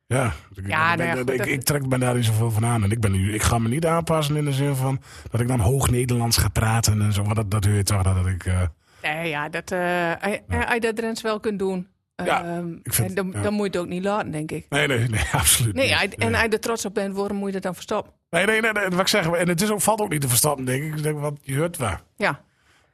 ja. 0.07 0.33
Ik, 0.55 0.67
Ja, 0.67 0.91
ik, 0.91 0.97
nou 0.97 1.49
ja, 1.49 1.57
trek 1.57 1.87
me 1.87 1.97
daar 1.97 2.15
niet 2.15 2.25
zoveel 2.25 2.51
van 2.51 2.65
aan. 2.65 2.83
En 2.83 2.91
ik, 2.91 2.99
ben 2.99 3.11
nu, 3.11 3.33
ik 3.33 3.43
ga 3.43 3.57
me 3.59 3.69
niet 3.69 3.85
aanpassen 3.85 4.35
in 4.35 4.45
de 4.45 4.53
zin 4.53 4.75
van 4.75 5.01
dat 5.31 5.41
ik 5.41 5.47
dan 5.47 5.59
hoog 5.59 5.89
Nederlands 5.89 6.37
ga 6.37 6.47
praten 6.47 7.01
en 7.01 7.13
zo. 7.13 7.23
Maar 7.23 7.35
dat, 7.35 7.51
dat 7.51 7.65
hoor 7.65 7.73
je 7.75 7.83
toch, 7.83 8.01
dat 8.03 8.25
ik... 8.25 8.45
eh, 8.45 8.61
Nee, 9.01 9.29
ja, 9.29 9.49
dat, 9.49 9.71
als 9.71 10.73
je 10.73 10.79
dat 10.79 10.95
Drents 10.95 11.21
wel 11.21 11.39
kunt 11.39 11.59
doen, 11.59 11.87
Ja, 12.25 12.43
ehm, 12.43 12.71
ik 12.83 12.93
vind- 12.93 13.09
en 13.09 13.15
dan, 13.15 13.31
ja. 13.33 13.41
dan 13.41 13.53
moet 13.53 13.65
je 13.65 13.71
het 13.71 13.87
ook 13.87 13.87
niet 13.93 14.03
laten, 14.03 14.31
denk 14.31 14.51
ik. 14.51 14.65
nee, 14.69 14.87
nee, 14.87 15.07
nee, 15.07 15.21
absoluut 15.31 15.73
Nee, 15.75 15.95
niet. 16.01 16.15
en 16.15 16.33
als 16.33 16.43
je 16.43 16.49
er 16.49 16.59
trots 16.59 16.85
op 16.85 16.93
bent, 16.93 17.15
waarom 17.15 17.37
moet 17.37 17.47
je 17.47 17.53
dat 17.53 17.63
dan 17.63 17.73
verstoppen? 17.73 18.13
Nee, 18.29 18.45
nee, 18.45 18.61
nee, 18.61 18.71
nee, 18.71 18.87
wat 18.89 18.99
ik 18.99 19.07
zeg. 19.07 19.27
En 19.27 19.47
het 19.47 19.61
is 19.61 19.71
ook, 19.71 19.81
valt 19.81 19.99
ook 20.01 20.09
niet 20.09 20.21
te 20.21 20.27
verstappen, 20.27 20.65
denk 20.65 20.83
ik. 20.83 20.95
Ik 20.95 21.03
denk, 21.03 21.19
wat 21.19 21.33
je 21.41 21.57
hoort 21.57 21.77
waar. 21.77 22.01
Ja. 22.15 22.41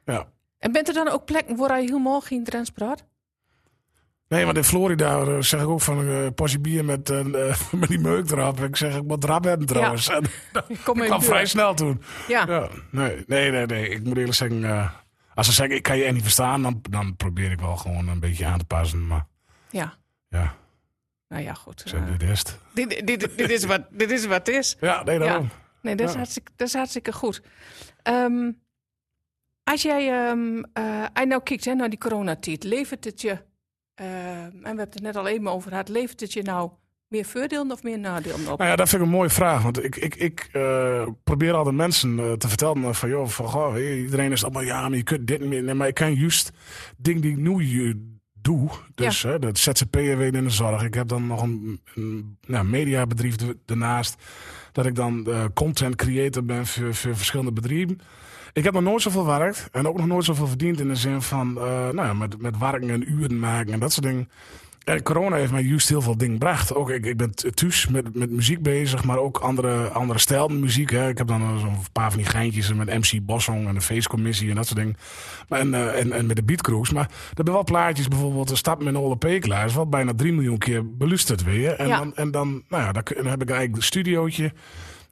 Ja. 0.04 0.26
En 0.58 0.72
bent 0.72 0.88
er 0.88 0.94
dan 0.94 1.08
ook 1.08 1.24
plekken 1.24 1.56
waar 1.56 1.80
je 1.80 1.86
helemaal 1.86 2.20
geen 2.20 2.44
Drents 2.44 2.70
praat? 2.70 3.04
Nee, 4.28 4.44
want 4.44 4.56
in 4.56 4.64
Florida 4.64 5.18
eh, 5.20 5.40
zeg 5.40 5.60
ik 5.60 5.68
ook 5.68 5.80
van 5.80 5.98
een 5.98 6.24
uh, 6.24 6.30
portie 6.34 6.58
bier 6.58 6.84
met, 6.84 7.10
eh, 7.10 7.24
met 7.80 7.88
die 7.88 7.98
meuk 7.98 8.30
erop. 8.30 8.60
Ik 8.60 8.76
zeg, 8.76 8.96
ik 8.96 9.04
moet 9.04 9.24
rap 9.24 9.44
hebben 9.44 9.66
trouwens. 9.66 10.08
En 10.14 10.24
dat 10.52 10.66
Kom 10.66 10.76
kwam 10.76 11.02
in 11.02 11.10
de 11.18 11.20
vrij 11.24 11.46
snel 11.46 11.74
toen. 11.74 12.02
Ja. 12.28 12.44
Ja, 12.48 12.68
nee, 12.90 13.24
nee, 13.26 13.50
nee, 13.50 13.66
nee. 13.66 13.88
Ik 13.88 14.04
moet 14.04 14.16
eerlijk 14.16 14.34
zeggen, 14.34 14.64
eh, 14.64 14.90
als 15.34 15.46
ze 15.46 15.52
zeggen, 15.52 15.76
ik 15.76 15.82
kan 15.82 15.96
je 15.96 16.04
echt 16.04 16.14
niet 16.14 16.22
verstaan, 16.22 16.62
dan, 16.62 16.80
dan 16.90 17.16
probeer 17.16 17.50
ik 17.50 17.60
wel 17.60 17.76
gewoon 17.76 18.08
een 18.08 18.20
beetje 18.20 18.46
aan 18.46 18.58
te 18.58 18.64
passen. 18.64 19.06
Maar 19.06 19.26
ja. 19.70 19.94
ja, 20.28 20.54
Nou 21.28 21.42
ja, 21.42 21.54
goed. 21.54 21.82
zeg, 21.84 22.00
eh, 22.00 22.18
dit 22.18 22.30
is 22.30 22.38
het. 22.38 22.58
dit, 22.74 23.06
dit, 23.06 23.38
dit, 23.38 23.50
is 23.50 23.64
wat, 23.64 23.82
dit 23.90 24.10
is 24.10 24.26
wat 24.26 24.46
het 24.46 24.56
is. 24.56 24.76
Ja, 24.80 25.02
nee, 25.02 25.18
daarom. 25.18 25.48
Nee, 25.82 25.94
dat 25.96 26.06
is, 26.06 26.12
Ja. 26.12 26.18
hartstikke, 26.18 26.52
dat 26.56 26.68
is 26.68 26.74
hartstikke 26.74 27.12
goed. 27.12 27.42
Ehm, 28.02 28.50
als 29.62 29.82
jij 29.82 30.28
ehm 30.28 30.62
eh, 30.72 31.24
nou 31.24 31.42
kijkt 31.42 31.64
hè, 31.64 31.74
naar 31.74 31.88
die 31.90 31.98
coronatijd, 31.98 32.64
levert 32.64 33.04
het 33.04 33.20
je, 33.20 33.44
ehm, 33.94 34.08
en 34.44 34.60
we 34.60 34.66
hebben 34.66 34.84
het 34.84 35.00
net 35.00 35.16
al 35.16 35.26
even 35.26 35.48
over 35.48 35.70
gehad, 35.70 35.88
levert 35.88 36.20
het 36.20 36.32
je 36.32 36.42
nou 36.42 36.70
meer 37.08 37.24
voordelen 37.24 37.70
of 37.70 37.82
meer 37.82 37.98
nadelen 37.98 38.52
op? 38.52 38.58
Nou 38.58 38.70
ja, 38.70 38.76
dat 38.76 38.88
vind 38.88 39.02
ik 39.02 39.08
een 39.08 39.14
mooie 39.14 39.30
vraag. 39.30 39.62
Want 39.62 39.84
ik, 39.84 39.96
ik, 39.96 40.14
ik 40.14 40.48
eh, 40.52 41.06
probeer 41.24 41.52
altijd 41.52 41.74
mensen 41.74 42.18
eh, 42.18 42.32
te 42.32 42.48
vertellen 42.48 42.84
eh, 42.84 42.92
van... 42.92 43.08
joh, 43.08 43.28
van, 43.28 43.48
goh, 43.48 44.00
iedereen 44.02 44.32
is 44.32 44.44
allemaal... 44.44 44.62
ja, 44.62 44.88
maar 44.88 44.98
je 44.98 45.02
kunt 45.02 45.26
dit 45.26 45.40
niet 45.40 45.62
meer... 45.62 45.76
Maar 45.76 45.88
ik 45.88 45.94
kan 45.94 46.14
juist 46.14 46.50
dingen 46.96 47.22
die 47.22 47.30
ik 47.30 47.36
nu 47.36 47.94
doe... 48.32 48.70
dus 48.94 49.22
hè, 49.22 49.38
dat 49.38 49.58
ZZP'er 49.58 50.18
weer 50.18 50.34
in 50.34 50.44
de 50.44 50.50
zorg. 50.50 50.82
Ik 50.82 50.94
heb 50.94 51.08
dan 51.08 51.26
nog 51.26 51.42
een, 51.42 51.80
een 51.94 52.38
nou, 52.46 52.64
mediabedrijf 52.64 53.34
daarnaast... 53.64 54.22
dat 54.72 54.86
ik 54.86 54.94
dan 54.94 55.26
content 55.54 55.96
creator 55.96 56.44
ben 56.44 56.66
voor, 56.66 56.94
voor 56.94 57.16
verschillende 57.16 57.52
bedrijven. 57.52 58.00
Ik 58.52 58.64
heb 58.64 58.72
nog 58.72 58.82
nooit 58.82 59.02
zoveel 59.02 59.24
gewerkt 59.24 59.68
en 59.72 59.88
ook 59.88 59.96
nog 59.96 60.06
nooit 60.06 60.24
zoveel 60.24 60.46
verdiend 60.46 60.80
in 60.80 60.88
de 60.88 60.96
zin 60.96 61.22
van 61.22 61.52
nou 61.52 61.96
ja, 61.96 62.12
met, 62.12 62.40
met 62.40 62.58
werken 62.58 62.90
en 62.90 63.12
uren 63.12 63.38
maken 63.38 63.72
en 63.72 63.80
dat 63.80 63.92
soort 63.92 64.06
dingen. 64.06 64.28
En 64.84 65.02
corona 65.02 65.36
heeft 65.36 65.52
mij 65.52 65.62
juist 65.62 65.88
heel 65.88 66.02
veel 66.02 66.16
dingen 66.16 66.32
gebracht. 66.32 66.74
Ook 66.74 66.90
ik, 66.90 67.06
ik 67.06 67.16
ben 67.16 67.34
thuis 67.54 67.88
met, 67.88 68.14
met 68.14 68.30
muziek 68.30 68.62
bezig, 68.62 69.04
maar 69.04 69.18
ook 69.18 69.38
andere, 69.38 69.88
andere 69.88 70.18
stijlen 70.18 70.60
muziek. 70.60 70.90
Hè. 70.90 71.08
Ik 71.08 71.18
heb 71.18 71.26
dan 71.26 71.42
eh, 71.42 71.60
zo'n 71.60 71.76
paar 71.92 72.10
van 72.10 72.20
die 72.20 72.28
geintjes 72.28 72.72
met 72.72 72.86
MC 72.86 73.20
Bossong 73.26 73.68
en 73.68 73.74
de 73.74 73.80
feestcommissie 73.80 74.48
en 74.50 74.54
dat 74.54 74.66
soort 74.66 74.78
dingen. 74.78 74.96
Maar 75.48 75.60
en, 75.60 75.74
eh, 75.74 76.00
en, 76.00 76.12
en 76.12 76.26
met 76.26 76.36
de 76.36 76.42
beatcruise. 76.42 76.94
Maar 76.94 77.04
er 77.04 77.30
zijn 77.34 77.52
wel 77.52 77.64
plaatjes, 77.64 78.08
bijvoorbeeld 78.08 78.48
de 78.48 78.56
stap 78.56 78.82
met 78.82 78.94
Ole 78.94 79.16
Pekelaar. 79.16 79.66
is 79.66 79.74
wel 79.74 79.88
bijna 79.88 80.14
3 80.14 80.32
miljoen 80.32 80.58
keer 80.58 80.96
beluisterd 80.96 81.42
weer. 81.44 81.72
En, 81.72 81.88
Ja. 81.88 81.96
dan, 81.96 82.16
en 82.16 82.30
dan, 82.30 82.62
nou 82.68 82.82
ja, 82.82 82.92
dan 82.92 83.26
heb 83.26 83.42
ik 83.42 83.48
eigenlijk 83.48 83.76
een 83.76 83.82
studiootje. 83.82 84.52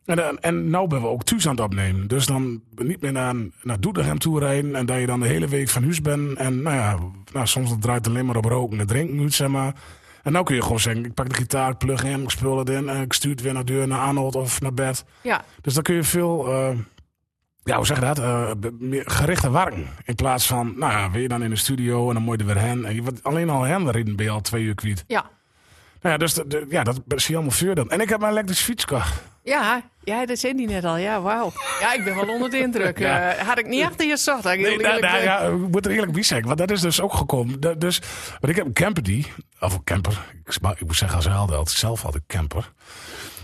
En, 0.05 0.17
dan- 0.17 0.38
en 0.38 0.71
nou 0.71 0.88
ben 0.88 1.01
we 1.01 1.07
ook 1.07 1.23
thuis 1.25 1.47
aan 1.47 1.55
het 1.55 1.65
opnemen. 1.65 2.07
Dus 2.09 2.27
dan 2.27 2.62
niet 2.75 3.01
meer 3.01 3.12
naar, 3.12 3.35
naar 3.62 3.81
Doetinchem 3.81 4.19
toe 4.19 4.38
rijden. 4.38 4.75
En 4.77 4.87
dat 4.87 4.99
je 5.01 5.07
dan 5.07 5.21
de 5.21 5.27
hele 5.27 5.49
week 5.49 5.69
van 5.69 5.83
huis 5.83 6.01
bent. 6.01 6.38
En 6.38 6.62
nou 6.62 6.77
ja, 6.77 6.99
nou, 7.33 7.47
soms 7.47 7.69
dat 7.71 7.83
draait 7.83 8.05
het 8.05 8.15
alleen 8.15 8.27
maar 8.27 8.37
op 8.37 8.45
roken 8.45 8.81
en 8.81 8.87
drinken 8.87 9.21
uit, 9.21 9.33
zeg 9.35 9.49
maar. 9.49 9.75
En 10.23 10.33
nou 10.33 10.45
kun 10.45 10.55
je 10.55 10.62
gewoon 10.62 10.81
zeggen, 10.81 11.05
ik 11.05 11.15
pak 11.15 11.29
de 11.29 11.35
gitaar, 11.35 11.77
plug 11.77 12.05
in, 12.05 12.23
ik 12.23 12.31
spul 12.31 12.59
het 12.59 12.69
in. 12.69 12.88
En 12.88 13.01
ik 13.03 13.12
stuur 13.12 13.31
het 13.31 13.41
weer 13.43 13.53
naar 13.53 13.65
deur, 13.65 13.87
naar 13.88 13.99
Arnold 14.01 14.35
of 14.37 14.61
naar 14.61 14.75
bed. 14.75 15.05
Ja, 15.23 15.45
Dus 15.61 15.75
dan 15.75 15.83
kun 15.83 15.95
je 15.95 16.03
veel, 16.03 16.47
eh, 16.53 16.77
ja, 17.65 17.77
hoe 17.77 17.87
zeg 17.87 17.99
je 17.99 18.05
dat? 18.05 18.19
Eh, 18.19 18.51
meer 18.79 19.03
gerichter 19.07 19.53
werken. 19.53 19.87
In 20.05 20.15
plaats 20.15 20.47
van, 20.47 20.75
nou 20.79 20.93
ja, 20.93 21.11
weer 21.11 21.29
dan 21.29 21.43
in 21.43 21.51
de 21.51 21.57
studio 21.57 22.09
en 22.09 22.15
dan 22.15 22.23
moet 22.23 22.41
je 22.41 22.47
er 22.47 22.55
weer 22.55 22.62
hen. 22.65 22.85
En 22.85 22.95
je 22.95 23.03
alleen 23.23 23.51
al 23.51 23.62
hen 23.62 23.87
erin 23.88 24.17
ben 24.17 24.25
je 24.25 24.31
al 24.31 24.41
twee 24.41 24.62
uur 24.65 24.75
kwijt. 24.75 25.05
ja. 25.07 25.31
Nou 26.03 26.15
ja, 26.15 26.17
dus 26.17 26.35
de, 26.35 26.47
de- 26.47 26.67
ja, 26.69 26.83
dat 26.83 27.01
zie 27.07 27.31
je 27.31 27.35
allemaal 27.35 27.57
vuur 27.57 27.75
dan. 27.75 27.91
En 27.91 28.01
ik 28.01 28.09
heb 28.09 28.21
mijn 28.21 28.33
elektrische 28.33 28.65
fiets 28.65 28.85
gekocht. 28.85 29.23
Ja, 29.43 29.83
ja, 30.05 30.27
dat 30.27 30.38
zei 30.38 30.55
die 30.55 30.69
net 30.69 30.85
al. 30.85 30.97
Ja, 30.97 31.21
wauw. 31.21 31.53
Ja, 31.81 31.93
ik 31.93 32.05
ben 32.05 32.15
wel 32.15 32.29
onder 32.29 32.51
de 32.51 32.59
indruk. 32.59 32.99
Ja. 32.99 33.33
Eh, 33.33 33.47
had 33.49 33.59
ik 33.59 33.67
niet 33.67 33.85
achter 33.85 34.07
je 34.07 34.19
had 34.25 34.45
heel 34.45 34.55
Nee, 34.55 34.77
nou, 34.77 34.95
eerlijk 34.95 35.01
nou, 35.12 35.23
ja, 35.23 35.38
ik 35.41 35.71
moet 35.71 35.87
er 35.87 35.93
eerlijk 35.93 36.12
bij 36.12 36.23
zeggen, 36.23 36.47
want 36.47 36.59
dat 36.59 36.71
is 36.71 36.81
dus 36.81 37.01
ook 37.01 37.15
gekomen. 37.15 37.61
Dat, 37.61 37.81
dus, 37.81 37.99
want 38.41 38.49
ik 38.49 38.57
heb 38.57 38.67
een 38.67 38.73
camper 38.73 39.03
die, 39.03 39.33
of 39.61 39.75
een 39.75 39.85
camper, 39.85 40.25
ik, 40.45 40.55
ik 40.79 40.87
moet 40.87 40.97
zeggen 40.97 41.17
als 41.17 41.25
zelf 41.27 41.51
altijd, 41.51 41.71
zelf 41.71 42.03
had 42.03 42.15
ik 42.15 42.23
camper. 42.27 42.73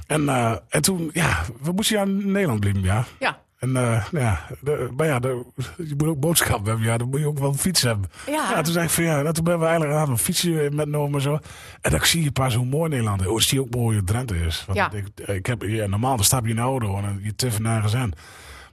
En, 0.07 0.29
eh, 0.29 0.57
en 0.68 0.83
toen, 0.83 1.11
ja, 1.12 1.44
we 1.61 1.73
moesten 1.73 1.97
ja 1.97 2.03
in 2.03 2.33
Nederland 2.33 2.61
blijven, 2.61 2.83
ja. 2.83 3.05
Ja, 3.18 3.38
En 3.59 3.77
eh, 3.77 3.83
nou 4.12 4.25
ja, 4.25 4.40
de, 4.61 4.88
maar 4.97 5.07
ja, 5.07 5.18
de, 5.18 5.44
je 5.77 5.94
moet 5.97 6.07
ook 6.09 6.21
boodschappen 6.21 6.66
hebben, 6.68 6.87
ja, 6.87 6.97
dan 6.99 7.09
moet 7.09 7.21
je 7.21 7.27
ook 7.27 7.38
wel 7.38 7.49
een 7.49 7.59
fiets 7.59 7.83
hebben. 7.83 8.11
Ja. 8.27 8.62
toen 8.62 8.73
zei 8.73 8.85
ik 8.85 8.90
van 8.90 9.05
ja, 9.05 9.33
toen 9.33 9.44
ben 9.44 9.59
we 9.59 9.64
eigenlijk 9.64 9.94
aan 9.99 10.11
een 10.11 10.18
fietsje 10.18 10.68
metgenomen 10.73 11.14
en 11.14 11.21
zo. 11.21 11.38
En 11.81 11.90
dan 11.90 12.01
zie 12.05 12.23
je 12.23 12.31
pas 12.33 12.55
hoe 12.55 12.66
mooi 12.66 12.88
Nederland 12.90 13.21
is. 13.21 13.27
Oh, 13.27 13.38
zie 13.38 13.59
je 13.59 13.64
ook 13.64 13.75
mooi 13.75 13.97
hoe 13.97 14.07
Drenthe 14.07 14.37
is. 14.37 14.64
Want 14.66 14.79
Ja. 14.79 14.90
ik, 14.92 15.29
ik 15.29 15.47
heb, 15.47 15.62
ja, 15.62 15.87
normaal 15.87 16.16
dan 16.16 16.25
stap 16.25 16.44
je 16.44 16.51
in 16.51 16.57
de 16.57 16.62
auto 16.62 16.97
en 16.99 17.21
je 17.23 17.35
tuffen 17.35 17.62
nergens 17.62 17.94
aan. 17.94 18.11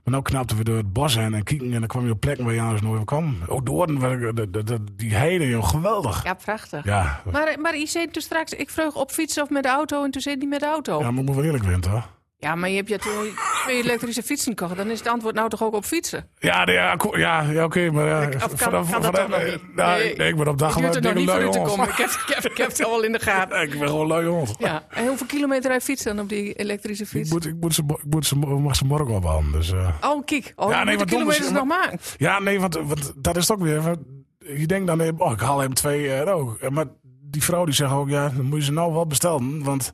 Maar 0.03 0.13
nou 0.13 0.21
knapten 0.21 0.57
we 0.57 0.63
door 0.63 0.77
het 0.77 0.93
bos 0.93 1.15
heen 1.15 1.33
en 1.33 1.43
kieken 1.43 1.73
en 1.73 1.79
dan 1.79 1.87
kwam 1.87 2.05
je 2.05 2.11
op 2.11 2.19
plekken 2.19 2.45
waar 2.45 2.53
je 2.53 2.61
anders 2.61 2.81
nooit 2.81 3.05
kwam. 3.05 3.37
Ook 3.47 3.65
door 3.65 3.87
de, 3.87 4.31
de, 4.33 4.49
de, 4.49 4.63
de- 4.63 4.83
die 4.95 5.13
heide, 5.15 5.47
joh, 5.47 5.67
geweldig. 5.69 6.23
ja, 6.23 6.33
prachtig. 6.33 6.83
Ja, 6.85 7.21
ja. 7.25 7.31
Maar, 7.31 7.55
maar 7.61 7.77
je 7.77 7.85
zei 7.87 8.07
toen 8.11 8.21
straks, 8.21 8.51
ik 8.53 8.69
vroeg 8.69 8.95
op 8.95 9.11
fietsen 9.11 9.43
of 9.43 9.49
met 9.49 9.63
de 9.63 9.69
auto 9.69 10.03
en 10.03 10.11
toen 10.11 10.21
zei 10.21 10.35
hij 10.37 10.47
met 10.47 10.59
de 10.59 10.65
auto. 10.65 10.99
Ja, 10.99 11.11
maar 11.11 11.19
ik 11.19 11.25
moet 11.25 11.35
wel 11.35 11.43
eerlijk 11.45 11.63
zijn, 11.63 11.81
toch? 11.81 12.09
Maar 12.39 12.69
je 12.69 12.75
hebt 12.75 12.89
je 12.89 12.97
toen 12.99 13.29
twee 13.63 13.83
elektrische 13.83 14.23
fietsen 14.23 14.57
gekocht. 14.57 14.77
Dan 14.77 14.89
is 14.89 14.99
het 14.99 15.07
antwoord 15.07 15.35
nou 15.35 15.49
toch 15.49 15.63
ook 15.63 15.73
op 15.73 15.85
fietsen? 15.85 16.29
Ja, 16.39 16.63
nee, 16.65 16.75
ja, 16.75 16.97
ja, 17.11 17.41
ja 17.41 17.63
oké, 17.63 17.91
maar 17.91 18.05
ja, 18.07 18.25
kan- 18.25 18.39
kan 18.57 18.71
dat 18.71 19.13
toch 19.13 19.27
nog 19.27 19.43
niet? 19.43 19.75
nou, 19.75 19.99
Nee. 19.99 20.15
nee, 20.15 20.27
ik 20.29 20.35
ben 20.35 20.47
op 20.47 20.57
dag 20.57 20.77
Ik 20.77 20.83
er 20.83 21.17
u 21.17 21.25
te 21.25 21.43
hond. 21.45 21.67
komen. 21.67 21.87
Ik 21.89 21.95
heb, 21.95 22.09
ik, 22.09 22.33
heb, 22.35 22.51
ik 22.51 22.57
heb 22.57 22.67
het 22.67 22.83
al 22.85 23.03
in 23.03 23.11
de 23.11 23.19
gaten. 23.19 23.61
Ik 23.71 23.79
ben 23.79 23.87
gewoon 23.87 24.07
lui 24.07 24.25
hond. 24.27 24.55
Ja. 24.59 24.83
En 24.89 25.07
hoeveel 25.07 25.25
kilometer 25.27 25.69
hij 25.69 25.81
fietst 25.81 26.03
dan 26.05 26.19
op 26.19 26.29
die 26.29 26.53
elektrische 26.53 27.03
Ik, 27.03 27.09
fiets? 27.09 27.29
moet, 27.31 27.45
ik, 27.45 27.55
moet 27.59 27.73
ze, 27.73 27.83
ik 27.87 28.03
moet 28.09 28.25
ze, 28.25 28.35
mag 28.35 28.75
ze 28.75 28.85
morgen 28.85 29.15
ophalen. 29.15 29.51
Dus, 29.51 29.71
eh. 29.71 29.89
Oh, 30.01 30.25
kijk. 30.25 30.53
Oh, 30.55 30.69
Ja, 30.71 30.77
ja, 30.77 30.83
nee, 30.83 30.95
is- 30.95 31.03
kilometers 31.03 31.49
nog 31.51 31.65
maken. 31.65 31.99
Ja, 32.17 32.39
nee, 32.39 32.59
want, 32.59 32.75
want 32.75 33.13
dat 33.15 33.37
is 33.37 33.47
het 33.47 33.57
ook 33.57 33.63
weer. 33.63 33.95
Je 34.39 34.65
denkt 34.67 34.87
dan, 34.87 35.01
eh, 35.01 35.09
oh, 35.17 35.31
ik 35.31 35.39
haal 35.39 35.59
hem 35.59 35.73
twee 35.73 36.09
euro. 36.17 36.57
Maar 36.69 36.85
die 37.21 37.43
vrouw 37.43 37.65
die 37.65 37.73
zegt 37.73 37.91
ook, 37.91 38.09
ja, 38.09 38.29
dan 38.29 38.45
moet 38.45 38.59
je 38.59 38.65
ze 38.65 38.71
nou 38.71 38.93
wel 38.93 39.07
bestellen. 39.07 39.63
Want 39.63 39.93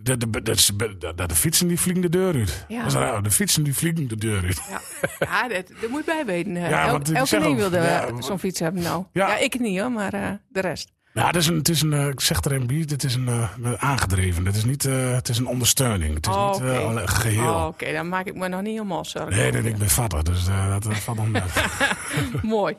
De, 0.00 0.16
de, 0.16 0.30
de, 0.30 1.14
de, 1.26 1.34
fietsen 1.34 1.68
die 1.68 1.80
vliegen 1.80 2.02
de 2.02 2.08
deur 2.08 2.34
uit. 2.34 2.64
Ja. 2.68 3.20
De 3.20 3.30
fietsen 3.30 3.62
die 3.62 3.74
vliegen 3.74 4.08
de 4.08 4.16
deur 4.16 4.44
uit. 4.44 4.60
Ja, 4.70 4.80
ja 5.18 5.48
dat, 5.48 5.66
dat 5.80 5.90
moet 5.90 6.04
bij 6.04 6.24
weten. 6.26 6.54
Ja, 6.54 6.86
El- 6.86 7.00
elke 7.00 7.26
zeg 7.26 7.44
ook, 7.44 7.56
wilde 7.56 7.76
ja, 7.76 8.06
eh, 8.06 8.20
zo'n 8.20 8.38
fiets 8.38 8.60
hebben 8.60 8.82
nou. 8.82 9.04
Ja. 9.12 9.28
Ja, 9.28 9.36
ik 9.36 9.58
niet 9.58 9.80
hoor, 9.80 9.92
maar 9.92 10.14
eh, 10.14 10.30
de 10.48 10.60
rest. 10.60 10.92
Ja, 11.12 11.26
het 11.26 11.36
is 11.36 11.46
een, 11.46 11.56
het 11.56 11.68
is 11.68 11.82
een 11.82 11.92
eh, 11.92 12.06
ik 12.06 12.20
zeg 12.20 12.44
er 12.44 12.52
een 12.52 12.66
bij, 12.66 12.84
dit 12.84 13.04
is 13.04 13.14
een 13.14 13.78
aangedreven. 13.78 14.46
Het 14.46 14.56
is 14.56 14.64
niet, 14.64 14.82
het 14.82 15.28
is 15.28 15.38
een 15.38 15.46
ondersteuning. 15.46 16.14
Het 16.14 16.26
is 16.26 16.34
Oh, 16.34 16.52
niet 16.52 16.60
eh, 16.60 17.02
geheel. 17.04 17.54
Oh, 17.54 17.66
Oké, 17.66 17.92
dan 17.92 18.08
maak 18.08 18.26
ik 18.26 18.34
me 18.34 18.48
nog 18.48 18.62
niet 18.62 18.72
helemaal 18.72 19.04
zorgen. 19.04 19.36
Nee, 19.36 19.52
nee, 19.52 19.62
ik 19.62 19.76
ben 19.78 19.90
vader, 19.90 20.24
dus 20.24 20.44
dat, 20.80 20.98
valt 20.98 21.28
net. 21.28 21.64
Mooi. 22.42 22.76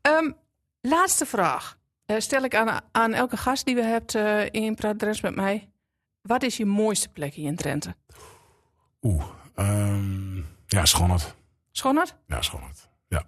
Ehm, 0.00 0.30
laatste 0.80 1.26
vraag. 1.26 1.76
Stel 2.18 2.42
ik 2.42 2.54
aan, 2.54 2.80
aan 2.92 3.12
elke 3.12 3.36
gast 3.36 3.64
die 3.64 3.74
we 3.74 3.82
hebt 3.82 4.14
in 4.50 4.74
Praat 4.74 4.98
Drents 4.98 5.20
met 5.20 5.34
mij. 5.34 5.68
Wat 6.26 6.42
is 6.42 6.56
je 6.56 6.66
mooiste 6.66 7.08
plekje 7.08 7.42
in 7.42 7.56
Drenthe? 7.56 7.94
Oeh, 9.02 9.24
ehm, 9.54 10.36
ja, 10.66 10.84
Schonert. 10.84 11.34
Schonert? 11.72 12.16
Ja, 12.26 12.42
Schonert. 12.42 12.88
Ja. 13.08 13.22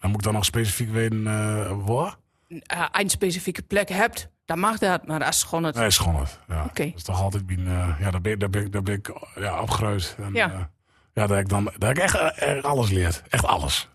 Dan 0.00 0.10
moet 0.10 0.18
ik 0.18 0.24
dan 0.24 0.32
nog 0.34 0.44
specifiek 0.44 0.90
weten 0.90 1.26
eh 1.26 1.72
waar? 1.84 2.16
Uh, 2.48 2.86
een 2.92 3.10
specifieke 3.10 3.62
plek 3.62 3.88
hebt, 3.88 4.28
dan 4.44 4.58
mag 4.58 4.78
dat. 4.78 5.06
Maar 5.06 5.24
als 5.24 5.38
Schonert... 5.38 5.74
Nee, 5.74 5.90
Schonert. 5.90 6.38
Ja. 6.48 6.64
Oké. 6.64 6.84
Dat 6.84 6.94
is 6.96 7.02
toch 7.02 7.22
altijd 7.22 7.46
bien, 7.46 7.66
eh, 7.66 7.96
ja, 8.00 8.10
daar 8.10 8.20
ben, 8.20 8.32
ik- 8.32 8.40
daar 8.40 8.50
ben, 8.50 8.62
ik- 8.64 8.72
daar 8.72 8.82
ben 8.82 8.94
ik 8.94 9.12
ja, 9.34 9.60
opgegroeid. 9.60 10.16
En, 10.18 10.32
Ja. 10.34 10.70
ja, 11.14 11.26
dat 11.26 11.38
ik 11.38 11.48
dan 11.48 11.70
dat 11.78 11.90
ik 11.90 11.98
echt, 11.98 12.14
echt 12.34 12.64
alles 12.64 12.90
leert. 12.90 13.22
Echt 13.28 13.44
alles. 13.44 13.88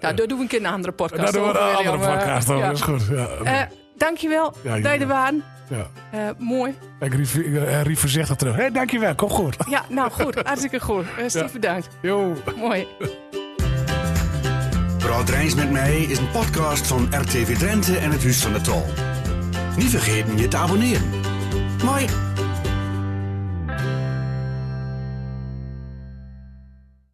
Nou, 0.00 0.14
daar 0.14 0.26
doen 0.26 0.36
we 0.36 0.42
een 0.42 0.46
keer 0.48 0.58
een 0.60 0.66
andere 0.66 0.92
podcast 1.02 1.22
Daar 1.22 1.32
doen 1.32 1.42
we 1.42 1.58
over, 1.58 1.70
een 1.70 1.76
andere 1.76 2.16
podcast 2.16 2.48
over. 2.50 2.62
ja. 2.62 2.66
Dat 2.68 2.76
is 2.76 2.82
goed. 2.82 3.06
Ja. 3.44 3.68
Dankjewel, 4.00 4.54
Ja, 4.62 4.74
je 4.74 4.82
jullie 4.82 4.98
er 5.00 5.06
waren. 5.06 5.42
ja. 5.68 5.86
Eh, 6.10 6.28
mooi. 6.38 6.74
Ik 7.00 7.14
rief, 7.14 7.36
eh, 7.36 7.82
rief 7.82 8.00
voorzichtig 8.00 8.36
terug. 8.36 8.54
Hé, 8.54 8.60
hey, 8.60 8.70
dankjewel. 8.70 9.14
Kom 9.14 9.28
goed. 9.30 9.56
Ja, 9.68 9.84
nou 9.88 10.10
goed. 10.10 10.34
Hartstikke 10.46 10.80
goed. 10.80 11.04
Eh, 11.18 11.24
Steve, 11.28 11.44
Ja. 11.44 11.50
bedankt. 11.52 11.88
Yo. 12.02 12.32
Mooi. 12.56 12.86
Praat 14.98 15.28
Rijns 15.28 15.54
met 15.54 15.70
mij 15.70 16.00
is 16.02 16.18
een 16.18 16.30
podcast 16.30 16.86
van 16.86 17.08
RTV 17.10 17.56
Drenthe 17.58 17.96
en 17.98 18.10
het 18.10 18.22
Huis 18.22 18.42
van 18.42 18.52
de 18.52 18.60
Tol. 18.60 18.84
Niet 19.76 19.90
vergeten 19.90 20.38
je 20.38 20.48
te 20.48 20.56
abonneren. 20.56 21.02
Mooi. 21.84 22.06